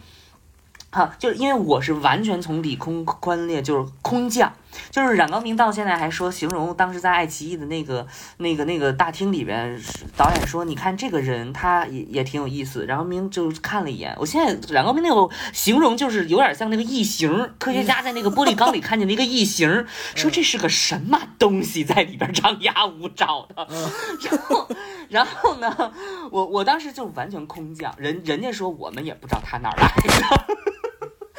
[0.91, 4.51] 好，就是因为我是完全从理空观列，就是空降，
[4.91, 8.07] 就是冉高明到现在还说形容当时在爱奇艺的那个
[8.39, 9.79] 那个那个大厅里边，
[10.17, 12.87] 导演说，你看这个人他也也挺有意思。
[12.87, 23.69] 冉高明就看了一眼，我现在冉高明那个形容就是有点像那个异形，科学家在那个玻璃缸里看见了一个异形，说这是个什么东西在里边张牙舞爪的。
[24.25, 24.69] 然后，
[25.11, 25.93] 然后呢，
[26.31, 29.87] 我我当时就完全空降，人人家说我们也不知道他哪儿来
[30.19, 30.68] 的。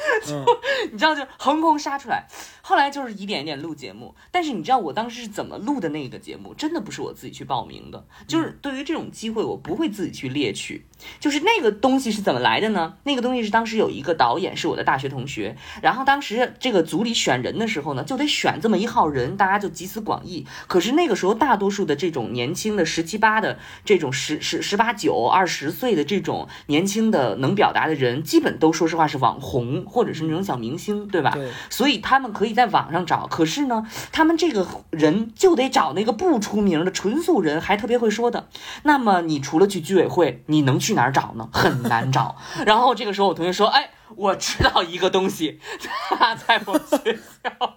[0.32, 0.44] 嗯，
[0.92, 2.26] 你知道，就横空杀出来。
[2.62, 6.54] 后来就是一点一点录节目，但是你知道我当时是怎么录的那个节目？
[6.54, 10.84] 真的不是我自己去报名的，就是对于这种机会，我不会自己去猎取。
[11.18, 12.94] 就是那个东西是怎么来的呢？
[13.04, 20.46] 那个东西是当时有一个导演是我的大学同学，然后当时这个组里选人的时候呢，就得选这么一号人，大家就集思广益。
[20.66, 31.30] 可是那个时候，大多数的这种年轻的十七八的这种十十十八九二十岁的这种年轻的能表达的人，基本都说实话是网红或者是那种小明星，对吧？
[31.32, 38.48] 对，所以他们可以在网上找，可是呢，他们这个人就得找那个不出名的纯素人，还特别会说的。
[38.82, 41.48] 那么你除了去居委会，你能去去哪儿找呢？
[41.52, 42.36] 很难找。
[42.66, 45.60] 然后这个时候我同学说：“哎，我知道一个东西，
[46.10, 47.74] 它在我学校。”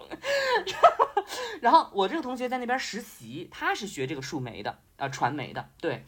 [1.62, 6.04] 然后我这个同学在那边实习，他是学这个数媒的，呃，传媒的，对。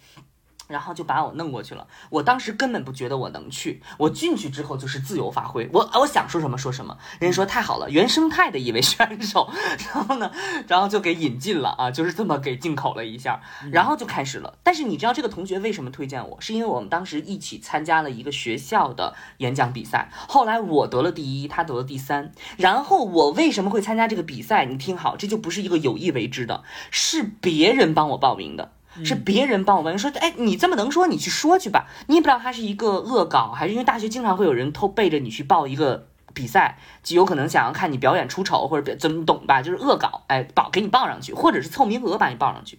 [0.66, 1.86] 然后就把我弄过去了。
[2.10, 6.96] 我当时根本不觉得我能去，我进去之后就是自由发挥，我我想说什么说什么。
[7.18, 9.50] 人家说太好了，原生态的一位选手，
[9.94, 10.30] 然后呢，
[10.68, 13.40] 然后就给引进了啊，就是这么给进口了一下，
[13.70, 14.58] 然后就开始了。
[14.62, 16.40] 但是你知道这个同学为什么推荐我？
[16.40, 22.32] 是因为我们当时一起参加了一个学校的演讲比赛，后来我得了第一，他得了第三。
[22.56, 24.64] 然后我为什么会参加这个比赛？
[24.64, 28.72] 你听好，这就不是一个有意为之的，是别人帮我报名的。
[29.04, 31.86] 是别人帮我问说，哎，你这么能说，你去说去吧。
[32.06, 39.62] 你也不知道他是一个恶搞，还是因为大学经常会有人偷背着你去报一个比赛，就有可能想要看你表演出丑，或者怎么懂吧？
[39.62, 42.78] 就是恶搞，哎，报给你报上去，或者是凑名额把你报上去。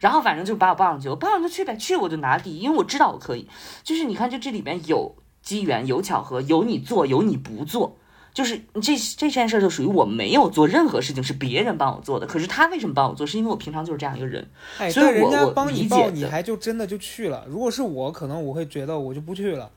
[0.00, 3.48] 然后反正就把我报上去，我报上去去呗，去我就拿第一，因为我知道我可以。
[3.84, 7.96] 就是你看，就这里面有机缘，有巧合，有你做，有你不做。
[8.34, 12.26] 就是这这件事就属于我没有做任何事情，是别人帮我做的。
[12.26, 13.26] 可是他为什么帮我做？
[13.26, 17.44] 是因为我平常就是这样一个人，哎，所以但人家我我理帮你报，解你还就真的就去了。
[17.48, 19.70] 如果是我，可能我会觉得我就不去了，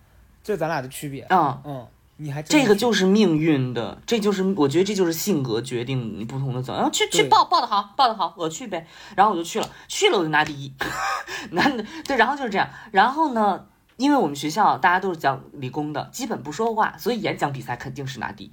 [0.43, 1.22] 这咱俩的区别。
[1.24, 1.86] 啊、嗯，
[2.18, 6.74] 你还这个就是命运的，这就是我觉得这就是性格决定你不同的走。
[6.74, 8.88] 然后去去报报的好，报的好，我去呗。
[9.18, 10.72] 然后我就去了，去了我就拿第一，
[11.51, 11.70] 拿
[12.06, 12.70] 对，然后就是这样。
[12.91, 13.66] 然后呢，
[13.97, 18.51] 因为我们学校大家都是讲理工的，基本不说话，所以演讲比赛肯定是拿第一。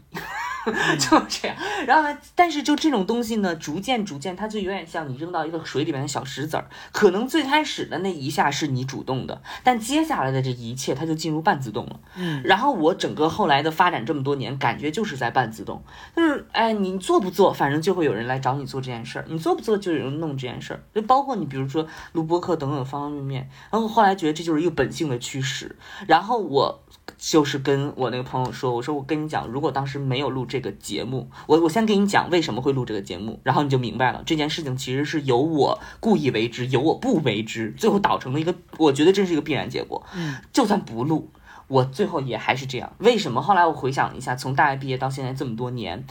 [0.99, 1.57] 就这样，
[1.87, 2.19] 然后呢？
[2.35, 6.69] 但是就这种东西呢，逐渐逐渐，它就有点像你扔到一个水里面的小石子儿。
[6.93, 12.01] 可能最开始的那一下是你主动的，但接下来的这一切，它就进入半自动了。
[12.17, 15.83] 嗯，然后我整个后来的发展这么多年，感觉就是在半自动，
[16.15, 20.81] 就是哎，你做不做，反正就会有人来找你做这件事儿；你做不做，就有人弄这件事儿。
[20.95, 23.51] 就包括你，比如说录播课等等方方面面。
[23.71, 25.75] 然后后来觉得这就是一个本性的驱使。
[26.07, 26.83] 然后我
[27.19, 40.05] 就是跟我那个朋友说，我说我跟你讲，如果当时没有录这个节目，我我先给你讲为什么会录这个节目，然后你就明白了，这件事情其实是由我故意为之，由我不为之，最后导成了一个，我觉得这是一个必然结果。
[40.15, 41.31] 嗯，就算不录。
[41.69, 43.41] 我最后也还是这样，为什么？
[43.41, 46.05] 后来我回想了一下，从大学毕业到现在这么多年，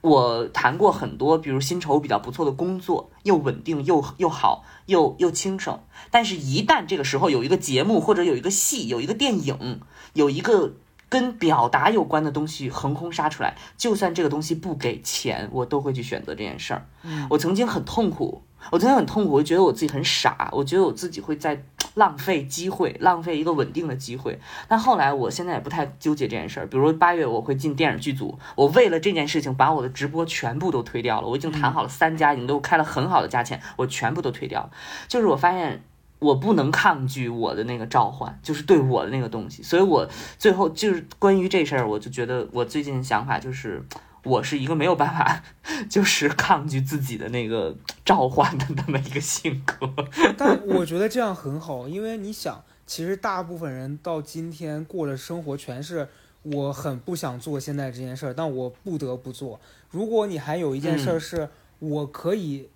[0.00, 5.80] 我谈过很多，比如薪酬比较不错的工作，又稳定又又好，又又轻省。
[6.10, 9.80] 但是，一旦这个时候有一个节目，或者有一个戏，有一个电影，
[10.14, 10.74] 有一个
[11.08, 16.86] 跟表达有关的东西横空杀出来，就算这个东西不给钱，我都会去选择这件事儿。
[17.02, 21.62] 嗯我曾经很痛苦，我昨天很痛苦，我觉得我自己很傻，我觉得我自己会在
[21.94, 24.38] 浪费机会，浪费一个稳定的机会。
[24.68, 26.66] 但后来，我现在也不太纠结这件事儿。
[26.66, 31.26] 比如八月我会进电影剧组，我为了这件事情把我的直播全部都推掉了。
[31.26, 34.70] 我已经谈好了三家，已经都开了很好的价钱，我全部都推掉了。
[35.08, 35.82] 就是我发现。
[36.20, 40.04] 我不能抗拒我的那个召唤，就是对我的那个东西，所以我
[40.36, 43.80] 最后就是关于这事儿，我就觉得我最近的想法就是，
[44.28, 45.42] 我是一个没有办法，
[45.88, 47.74] 就是抗拒自己的那个
[48.04, 49.90] 召唤的那么一个性格。
[50.36, 56.08] 但我觉得这样很好，因为你想，其实大部分人到今天过的生活全是
[56.42, 59.58] 我很不想做现在这件事儿，但我不得不做。
[59.90, 61.48] 如果你还有一件事儿嗯是
[61.78, 62.68] 我可以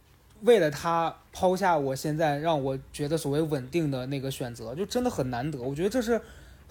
[0.42, 5.60] 为了他抛下我现在让我觉得所谓稳定的那个选择，就真的很难得。
[5.60, 6.20] 我觉得这是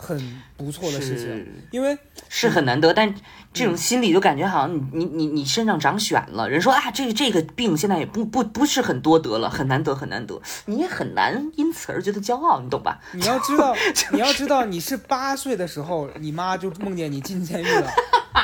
[0.02, 1.96] 很不错的事情，因为
[2.28, 3.14] 是很难得，但
[3.54, 3.68] 这嗯。
[3.68, 13.00] 种心理就感觉好像你你你你身上长癣了，人说啊，这这个病现在也不不不是很多得了，很难得很难得，你也很难因此而觉得骄傲，你懂吧？
[13.14, 13.76] 你要知道，
[14.12, 17.92] 你要知道，你是八岁的时候，你妈就梦见你进监狱了，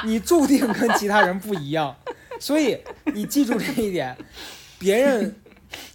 [0.05, 1.95] 你注定跟其他人不一样，
[2.39, 2.77] 所以
[3.13, 4.15] 你记住这一点。
[4.79, 5.35] 别人，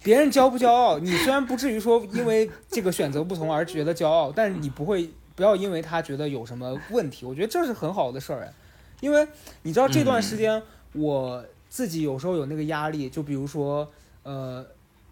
[0.03, 8.53] 别人骄不骄傲，你虽然不至于说因为这个选择不同而觉得骄傲，但是你不会不要因为他觉得有什么问题，我觉得这是很好的事儿哎。
[9.01, 9.27] 因为
[9.63, 10.61] 你知道这段时间
[10.93, 13.87] 我自己有时候有那个压力，就比如说
[14.23, 14.65] 呃。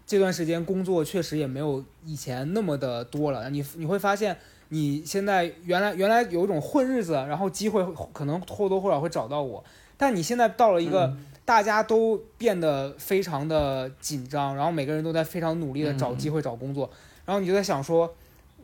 [0.04, 4.36] 这段时间工作确实也没有以前那么的多了，你你会发现
[4.68, 9.64] 你现在原来原来有一种混日子，然后机会可能或多或少会找到我，
[9.96, 11.16] 但你现在到了一个
[11.46, 16.90] 大家都变得非常的紧张，然后每个人都在非常努力的找机会找工作，
[17.24, 18.12] 然后你就在想说，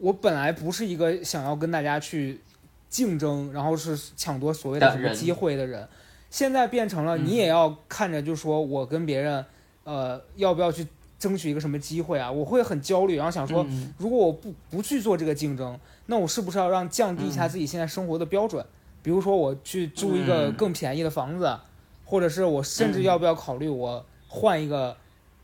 [0.00, 2.40] 我本来不是一个想要跟大家去
[2.88, 5.86] 竞争，然后是抢夺所谓的什么机会的人，
[6.30, 9.44] 现在变成了你也要看着就说我跟别人，
[9.84, 10.86] 呃，要不要去
[11.18, 12.30] 争取一个什么机会啊？
[12.30, 18.64] 我会很焦虑，然后想说，嗯如果我不不去做这个竞争，那我是不是要让降低一下自己现在生活的标准？
[19.02, 21.58] 比如说我去租一个嗯更便宜的房子，
[22.04, 24.96] 或者是我甚至嗯要不要考虑我换一个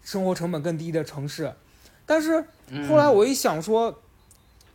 [0.03, 1.53] 生活成本更低的城市？
[2.07, 4.01] 但是嗯后来我一想说，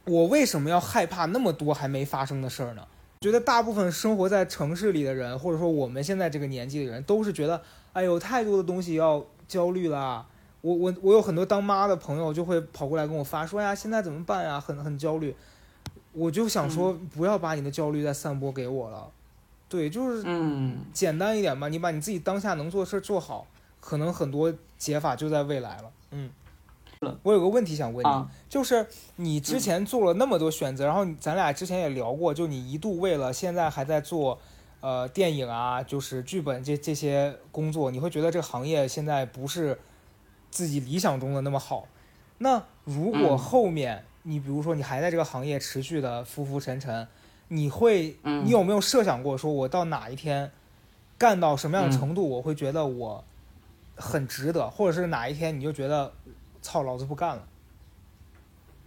[0.09, 2.85] 我为什么要害怕那么多还没发生的事儿呢？
[3.21, 7.61] 觉得大部分生活在城市里的人，或者说我们现在这个年纪的人，都是觉得，
[7.93, 10.25] 哎呦，太多的东西要焦虑啦。
[10.61, 14.59] 我我我有很多当妈的朋友就会跑过来跟我发说呀，现在怎么办呀？
[14.59, 15.35] 很很焦虑。
[16.11, 19.09] 我就想说，不要把你的焦虑再散播给我了。
[19.69, 23.45] 对，就是嗯简单一点吧，你把你自己当下能做的事儿做好，
[23.79, 25.91] 可能很多解法就在未来了。
[26.11, 26.29] 嗯，
[27.23, 28.29] 我有个问题想问你，啊。
[28.49, 28.85] 就是
[29.15, 34.37] 你之前做了那么多选择，然后咱俩之前也聊过，就你一度为了现在还在做，
[34.81, 39.79] 呃，电影啊，就是剧本这这些工作，你会觉得这个行业现在不是
[40.51, 41.87] 自己理想中的那么好。
[42.39, 43.37] 那如果嗯。
[43.37, 47.07] 后面、你比如说你还在这个行业持续的浮浮沉沉，
[47.47, 48.45] 你会，嗯。
[48.45, 50.51] 你有没有设想过，说我到哪一天
[51.17, 51.97] 干到什么样的嗯。
[51.97, 53.23] 程度，我会觉得我
[53.95, 56.13] 很值得，或者是哪一天你就觉得，
[56.61, 57.43] 操，老子不干了。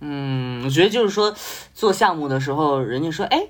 [0.04, 1.32] 嗯，我觉得就是说，
[1.72, 3.46] 做项目的时候，人家说，哎，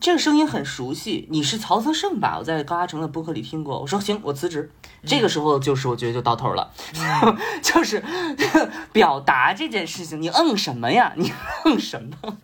[0.00, 2.36] 这个声音很熟悉，你是曹泽胜吧？
[2.38, 3.80] 我在高阿成的播客里听过。
[3.80, 4.70] 我说行，我辞职。
[5.06, 6.70] 这个时候就是我觉得就到头了，
[7.62, 8.04] 就是
[8.92, 11.14] 表达这件事情，你嗯什么呀？
[11.16, 11.32] 你
[11.64, 12.36] 嗯什么？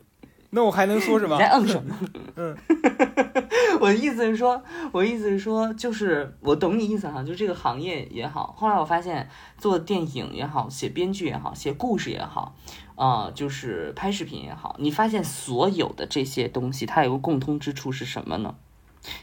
[0.51, 1.41] 那我还能说什么你？
[1.41, 1.97] 在嗯什么？
[2.37, 2.57] 嗯，
[3.81, 4.61] 我的意思是说，
[4.93, 8.55] 我的意思是说，就是我懂你意思哈，就这个行业也好。
[8.59, 9.29] 后来我发现，
[9.59, 12.57] 做电影也好，写编剧也好，写故事也好，
[12.97, 18.57] 啊、就是拍视频也好，你发现所有的这些东西，它有个共通之处是什么呢？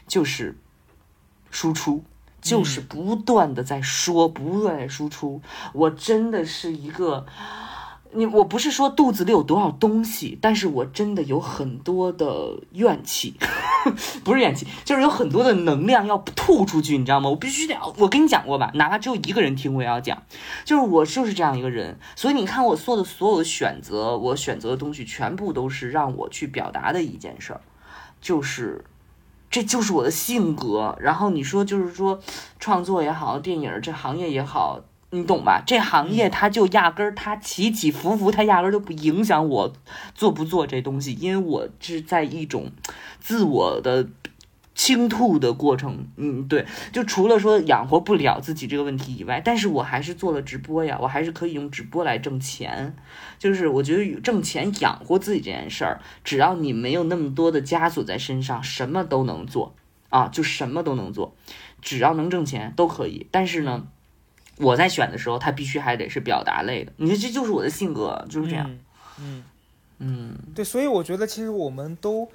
[0.06, 0.58] 就是
[1.50, 2.04] 输出。
[2.40, 5.42] 就是不断的在说，不断地在输出。
[5.72, 7.26] 我真的是一个，
[8.12, 13.34] 你我不是说肚子里有多少东西，但是我真的有很多的怨气，
[14.24, 17.28] 不是怨气，就是有很多的能量要吐出去，你知道吗？
[17.28, 20.22] 我必须得，我跟你讲过吧，哪怕只有一个人听，我也要讲，
[20.64, 27.60] 就是我就是这样一个人，所以你看我做的所有的选择，我选择的东西全部都是让我去表达的一件事儿，
[28.20, 28.84] 就是。
[29.50, 32.20] 这就是我的性格，然后你说就是说，
[32.60, 34.78] 创作也好，电影这行业也好，
[35.10, 35.62] 你懂吧？
[35.66, 39.72] 这行业它就压根儿它起起伏伏，它压根儿就不影响我
[40.14, 42.70] 做不做这东西，因为我是在一种
[43.18, 44.08] 自我的
[44.74, 46.06] 倾吐的过程。
[46.16, 52.94] 嗯，对，就除了说养活不了自己这个问题以外，但是我还是做了直播呀，我还是可以用直播来挣钱。
[53.38, 59.74] 就是我觉得挣钱养活自己这件事儿，只要你没有那么多的枷锁在身上，什么都能做
[60.10, 61.34] 啊，就什么都能做，
[61.80, 63.26] 只要能挣钱都可以。
[63.30, 63.86] 但是呢，
[64.60, 66.92] 我在选的时候，它必须还得是表达类的。
[66.96, 68.70] 你看，这就是我的性格，就是这样。
[68.70, 68.78] 嗯。
[69.20, 69.44] 嗯
[70.00, 72.28] 嗯对，所以我觉得其实我们都，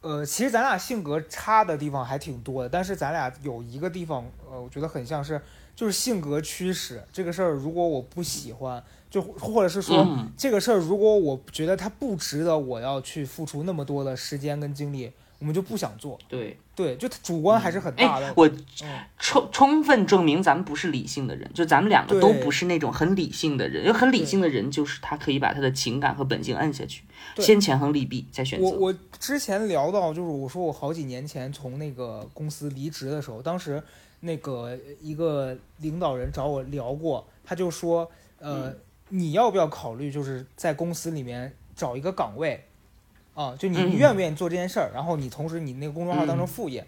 [0.00, 5.40] 呃，其实咱俩性格差的地方还挺多的，但是咱俩有一个地方，呃，我觉得很像是，
[5.76, 16.18] 就是性格驱使这个事儿，如果我不喜欢，就或者是说、嗯这个事儿，如果我觉得它不值得我要去付出那么多的时间跟精力，我们就不想做。
[16.26, 18.26] 对，对，就主观还是很大的。
[18.26, 23.84] 哎，我嗯充充分证明咱们不是理性的人，就咱们两个都不是那种很理性的人。
[23.84, 27.04] 因为很理性的人，就是他可以把他的情感和本性摁下去，
[27.38, 28.66] 先权衡利弊再选择。
[28.66, 33.82] 我我之前聊到，就是我说我好几年前从那个公司离职的时候，当时
[34.20, 38.76] 那个一个领导人找我聊过，他就说，呃，嗯
[39.10, 42.64] 你要不要考虑就是在公司里面找一个岗位，
[43.34, 46.86] 啊，就你愿不愿意做这件事儿，然后你同时你那个公众号当成副业，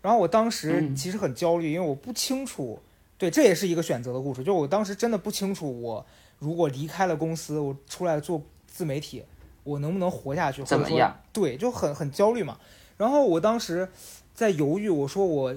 [0.00, 2.80] 然后我当时嗯其实很焦虑，因为我不清楚，
[3.18, 6.04] 对，这也是一个选择的故事，就我当时真的不清楚，我
[6.38, 9.22] 如果离开了公司，我出来做自媒体，
[9.64, 11.20] 我能不能活下去，或者说怎么样？
[11.32, 12.58] 对，就很很焦虑嘛。
[12.96, 13.88] 然后我当时
[14.34, 15.54] 在犹豫，我说我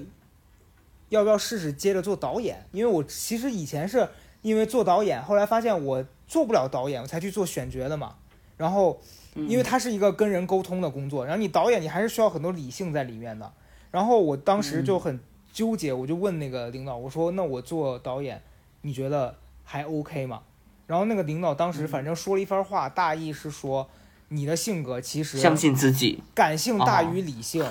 [1.08, 2.66] 要不要试试接着做导演？
[2.72, 4.08] 因为我其实以前是
[4.42, 8.16] 因为做导演，后来发现我做不了导演，我才去做选角的嘛。
[8.56, 9.00] 然后
[9.36, 13.52] 因为它是一个跟人沟通的工作，然后你导演你还是需要很多理性在里面的。
[13.90, 15.20] 然后我当时就很
[15.52, 18.42] 纠结，我就问那个领导，我说那我做导演，
[18.82, 20.42] 你觉得还 OK 吗？
[20.86, 23.88] 然后那个领导当时反正说了一番话，大意是说
[24.28, 27.64] 你的性格其实相信自己，感性大哦于理性，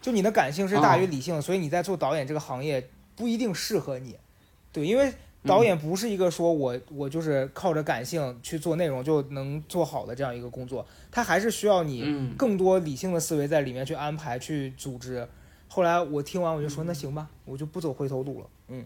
[0.00, 4.16] 就你的感性是大于理性，所以你在做导演这个行业不一定适合你。
[4.72, 5.12] 对，因为
[5.44, 15.26] 导演不是一个说我我就是靠着感性去做内容就能做好的这样一个工作，他还是需要你嗯，更多理性的思维在里面去安排、去组织。
[15.68, 18.46] 后来我听完我就说那行吧，我就不走回头路了。
[18.68, 18.84] 嗯，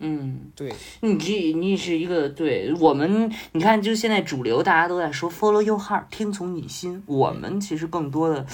[0.00, 7.02] 嗯，对，你这你是一个对我们，你看，就现在主流大家都在说 follow your heart，听从你心。
[7.06, 8.44] 我们其实更多的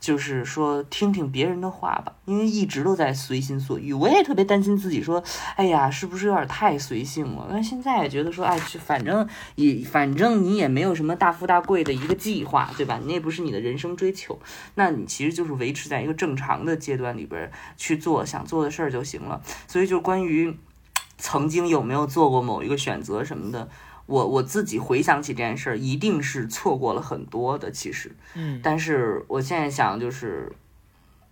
[0.00, 3.92] 就是说听听别人的话吧，因为一直都在随心所欲。
[3.92, 5.22] 我也特别担心自己说，
[5.54, 7.46] 哎呀，是不是有点太随性了？
[7.48, 13.00] 但现在也觉得说，哎，就反正也反正你也没有什么大富大贵的一个计划，对吧？
[13.04, 14.38] 你也不是你的人生追求，
[14.74, 19.40] 那你其实就是维持在一个正常的阶段里边去做想做的事儿就行了。
[19.68, 20.54] 所以就关于。
[21.18, 23.68] 曾经有没有做过某一个选择什么的，
[24.06, 27.70] 我我自己回想起这件事儿，一定是错过了很多的。
[27.70, 30.50] 其实，嗯，但是我现在想，就是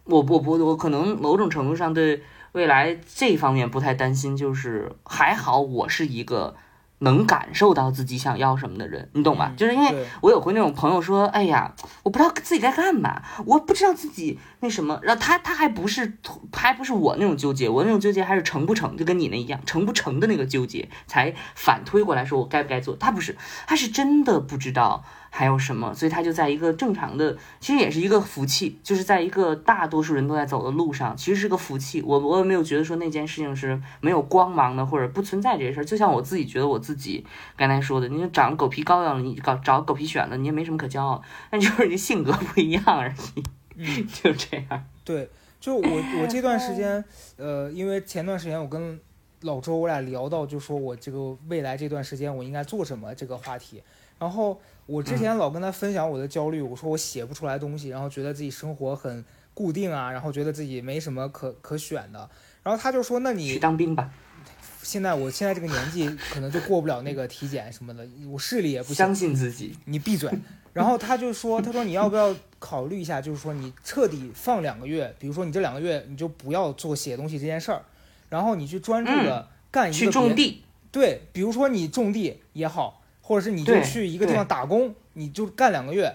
[0.04, 2.22] 我我不我可能某种程度上对
[2.52, 6.56] 未来这方面不太担心，就是还好我是一个
[7.00, 9.50] 能感受到自己想要什么的人，你懂吧？
[9.52, 16.18] 嗯就是因为我有回那种朋友说，哎呀，我不知道自己该干嘛，我不知道自己那什么，然后他他还不是
[16.52, 22.96] 还不是我那种纠结，我那种纠结还是成不成，就跟你那一样，成不成的那个纠结，才反推过来说我该不该做。
[22.96, 23.36] 他不是，
[23.66, 25.04] 他是真的不知道
[25.38, 32.00] 还有什么，所以他就在一个正常的，其实也是一个福气，就是在一个大多数人都在走的路上，其实是个福气。
[32.00, 35.84] 我我也没有觉得说那件事情是没有光芒的，或者不存在这些事儿。
[35.84, 37.22] 就像我自己觉得我自己
[37.54, 41.20] 刚才说的，你长得狗皮膏药了，你搞找狗皮癣了，你也没什么可骄傲，
[41.50, 43.42] 那就是你性格不一样而已，
[43.76, 44.84] 嗯就这样。
[45.04, 45.28] 对，
[45.60, 47.04] 就我我这段时间，
[47.36, 48.98] 呃，因为前段时间我跟
[49.42, 53.82] 老周我俩聊到，就说我这个未来这段时间我应该做什么这个话题。
[54.18, 62.28] 然后我之前老跟他分享我的焦虑，我说我写不出来东西，然后觉得自己生活很固定啊，然后觉得自己没什么可可选的。
[62.62, 64.10] 然后他就说：“那你去你当兵吧，
[64.82, 69.14] 现在我现在这个年纪可能就过不了那个体检什么的，我视力也不行相。
[69.14, 69.76] 信自己。
[69.84, 70.30] 你闭嘴。
[70.72, 77.80] 然后他就说，他说你要不要考虑一下，就是说你彻底放两个月，比如说你这两个月你就不要做写东西这件事儿，
[78.28, 80.62] 然后你去专注的干一个去种地，
[80.92, 86.14] 对，比如说你种地也好，或者是你就去一个地方打工，你就干两个月，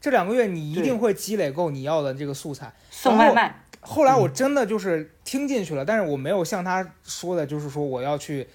[0.00, 2.72] 这两个月你一定会积累够你要的这个素材。
[2.88, 8.46] 送外卖，后来我真的就是听进去了，但是我没有像他说的，就是说我要去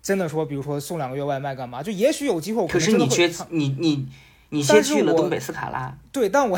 [0.00, 1.82] 真的说，比如说送两个月外卖干嘛？
[1.82, 4.08] 就也许有机会，我可是能真的你缺你你
[4.50, 6.56] 你先去了东北斯卡拉，对，但我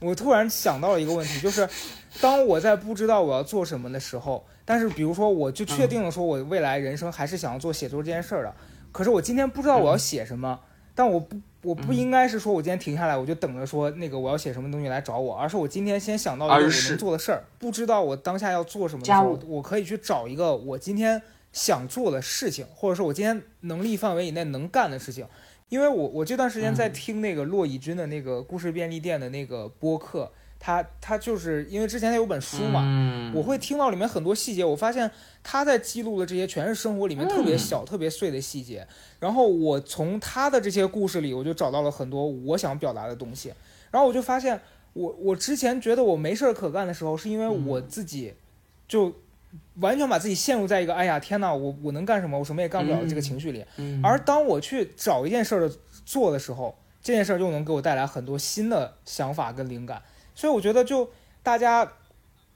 [0.00, 1.68] 我突然想到了一个问题，就是
[2.20, 8.54] 当我在不知道我要做什么的时候，但是比如说我就确定了说我未来人生还是想要做写作这件事儿的，
[8.94, 10.60] 可是我今天不知道我要写什么，
[10.94, 21.20] 但我不我不应该是说我今天停下来我就等着说那个我要写什么东西来找我，而是我今天先想到一个我能做的事儿，不知道我当下要做什么的时候，我可以去找一个我今天
[21.52, 25.26] 想做的事情，或者说我今天能力范围以内能干的事情。
[25.70, 26.92] 因为我我这段时间在嗯。
[26.92, 30.30] 听那个骆以军的那个故事便利店的那个播客，
[30.66, 35.10] 他他就是因为之前他有本书嘛，嗯我会听到里面很多细节，我发现
[35.42, 38.86] 他在记录的这些全是生活里面特别小、特别碎的细节。
[39.20, 43.52] 然后我从他的这些故事里，我就找到了很多我想表达的东西。
[43.90, 44.58] 然后我就发现，
[44.94, 48.32] 我我之前觉得我没事儿可干的时候，是因为我自己
[48.88, 49.12] 就
[49.80, 52.38] 完全把自己陷入在一个哎呀天呐，我我能干什么？
[52.38, 53.62] 我什么也干不了的这个情绪里。
[53.76, 60.00] 嗯而当我去找一件事儿的做的时候，这件事儿就能给我带来很多新的想法跟灵感。
[60.34, 61.08] 所以我觉得就
[61.42, 61.86] 大家，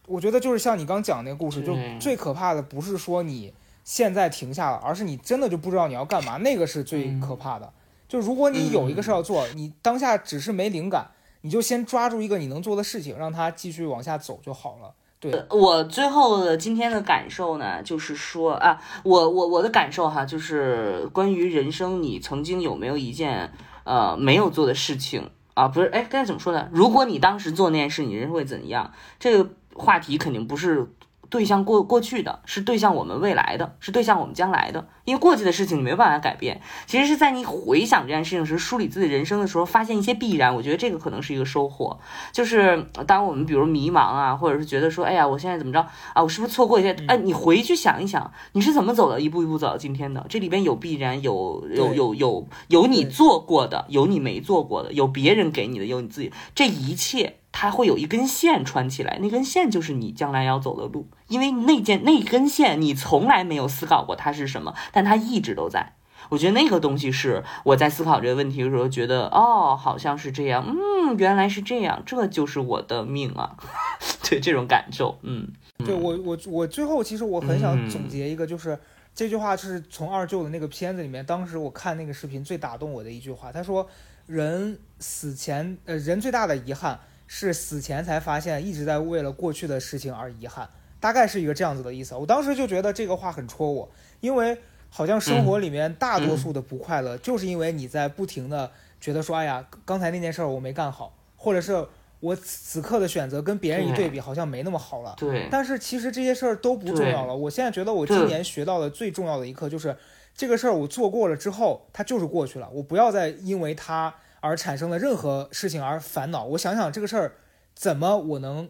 [0.06, 3.52] 我觉得就是像你刚讲那个故事，就最可怕的不是说你
[3.84, 7.72] 现在停下了，而是你真的就不知道你要干嘛，那个是最嗯可怕的。
[8.08, 11.10] 就如果你有一个事儿要做，你当下只是没灵感，
[11.42, 14.94] 你就先抓住一个你能做的事情，让它继续往下走就好了。
[15.20, 23.52] 对，我最后的今天的感受呢，就是说啊，我我我的感受哈，就是关于人生，你曾经有没有一件
[23.84, 25.68] 呃没有做的事情啊？
[25.68, 26.68] 不是，哎，刚才怎么说的？
[26.72, 28.92] 如果你当时做那件事，你人会怎样？
[29.18, 30.86] 这个话题肯定不是
[31.30, 34.86] 对向过过去的，是对向我们未来的，是对向我们将来的。
[35.04, 40.54] 因为过去的事情你没有办法改变，其实是在你回想这件事情时，梳理自己人生的时候，发现一些必然。
[40.54, 41.98] 我觉得这个可能是一个收获。
[42.32, 45.80] 就是当我们比如迷茫啊，或者是觉得说，哎呀，我现在怎么着
[46.12, 46.92] 啊，我是不是错过一些？
[47.06, 50.24] 哎，你回去想一想，你是怎么走的，一步一步走到今天的？
[50.28, 57.36] 这里边有必然，有有有有有你做过的，有你没做过的，有别人给你的，有你自己，这一切。
[57.50, 65.94] 它会有一根线穿起来，那根线就是你将来要走的路，因为那件那根线你从来没有思考过它是什么，但它一直都在。
[66.30, 73.56] 我觉得那个东西是我在思考这个问题的时候觉得，哦，好像是这样，嗯，原来是这样，这就是我的命啊，
[74.28, 75.48] 对这种感受，嗯，
[75.78, 77.88] 对我我我最后其实我很想嗯。
[77.88, 78.78] 总结一个，就是、
[79.14, 83.88] 这句话是从二舅的那个片子里面，当时我看那个视频最打动我的一句话，他说
[84.26, 90.68] 人死前呃人最大的遗憾是死前才发现一直在为了过去的事情而遗憾，
[91.00, 92.14] 大概是一个这样子的意思。
[92.14, 93.88] 我当时就觉得这个话很戳我，
[94.20, 94.58] 因为
[94.90, 98.70] 好像生活里面大多数的不快乐，就是因为你在不停的
[99.00, 101.86] 觉得说，哎呀，刚才那件事儿我没干好，或者是
[102.20, 105.14] 我此刻的选择跟别人一对比，好像没那么好了。
[105.16, 107.36] 对，但是其实这些事儿都不重要了。
[107.36, 109.96] 我现在觉得我今年学到的最重要的一课就是，
[110.34, 116.44] 这个事儿我做过了之后，它就是过去了，我不要再因为它而产生了任何事情而烦恼。
[116.44, 117.32] 我想想这个事儿
[117.74, 118.68] 怎么我能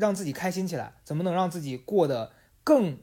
[0.00, 2.32] 让自己开心起来，怎么能让自己过得
[2.64, 2.98] 更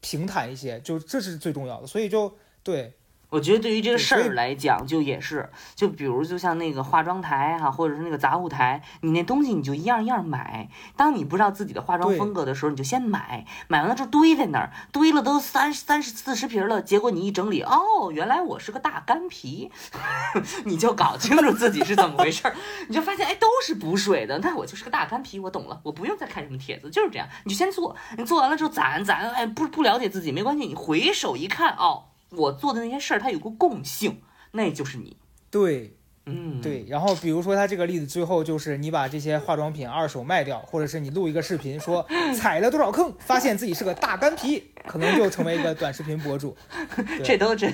[0.00, 1.86] 平坦一些，就这是最重要的。
[1.86, 2.94] 所以就对，
[3.28, 10.68] 我觉得对于这个事儿来讲，就也是，就比如就像那个化妆台哈、或者是那个杂物台，你那东西你就一样一样买。
[10.96, 19.72] 当你不知道自己的化妆风格的时候，你就先买，买完了之后堆在那儿，堆了都三三十四十瓶了，结果你一整理，哦，原来我是个大干皮，
[20.64, 22.54] 你就搞清楚自己是怎么回事儿，
[22.88, 32.04] 你就发现哎都是补水的，那我就是个大干皮，我懂了，我不用再看什么帖子，就是这样，你就先做，你做完了之后攒攒，哎不不了解自己没关系，你回首一看哦。
[32.30, 34.22] 我做的那些事儿，它有个共性，
[34.52, 35.16] 那就是你。
[35.50, 35.96] 对，
[36.26, 36.84] 嗯，对。
[36.88, 42.06] 然后比如说他这个例子，最后就是你把这些化妆品二手卖掉，或者是你录一个视频说
[42.36, 46.56] 踩了多少坑，发现自己是个大干皮，可能就成为一个短视频博主。
[47.24, 47.72] 这都真，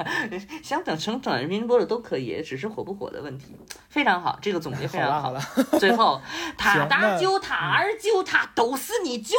[0.62, 3.56] 想等成短视频博主都可以，只是火不火的问题。
[3.88, 6.20] 非常好，这个总结非常好了好了，最后，
[6.58, 9.34] 他大舅、他二舅、他都是你舅。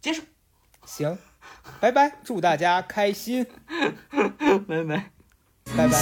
[0.00, 0.22] 结束，
[0.84, 1.16] 行，
[1.80, 3.46] 拜拜，祝大家开心！
[4.66, 5.10] 拜拜，
[5.76, 5.98] 拜拜。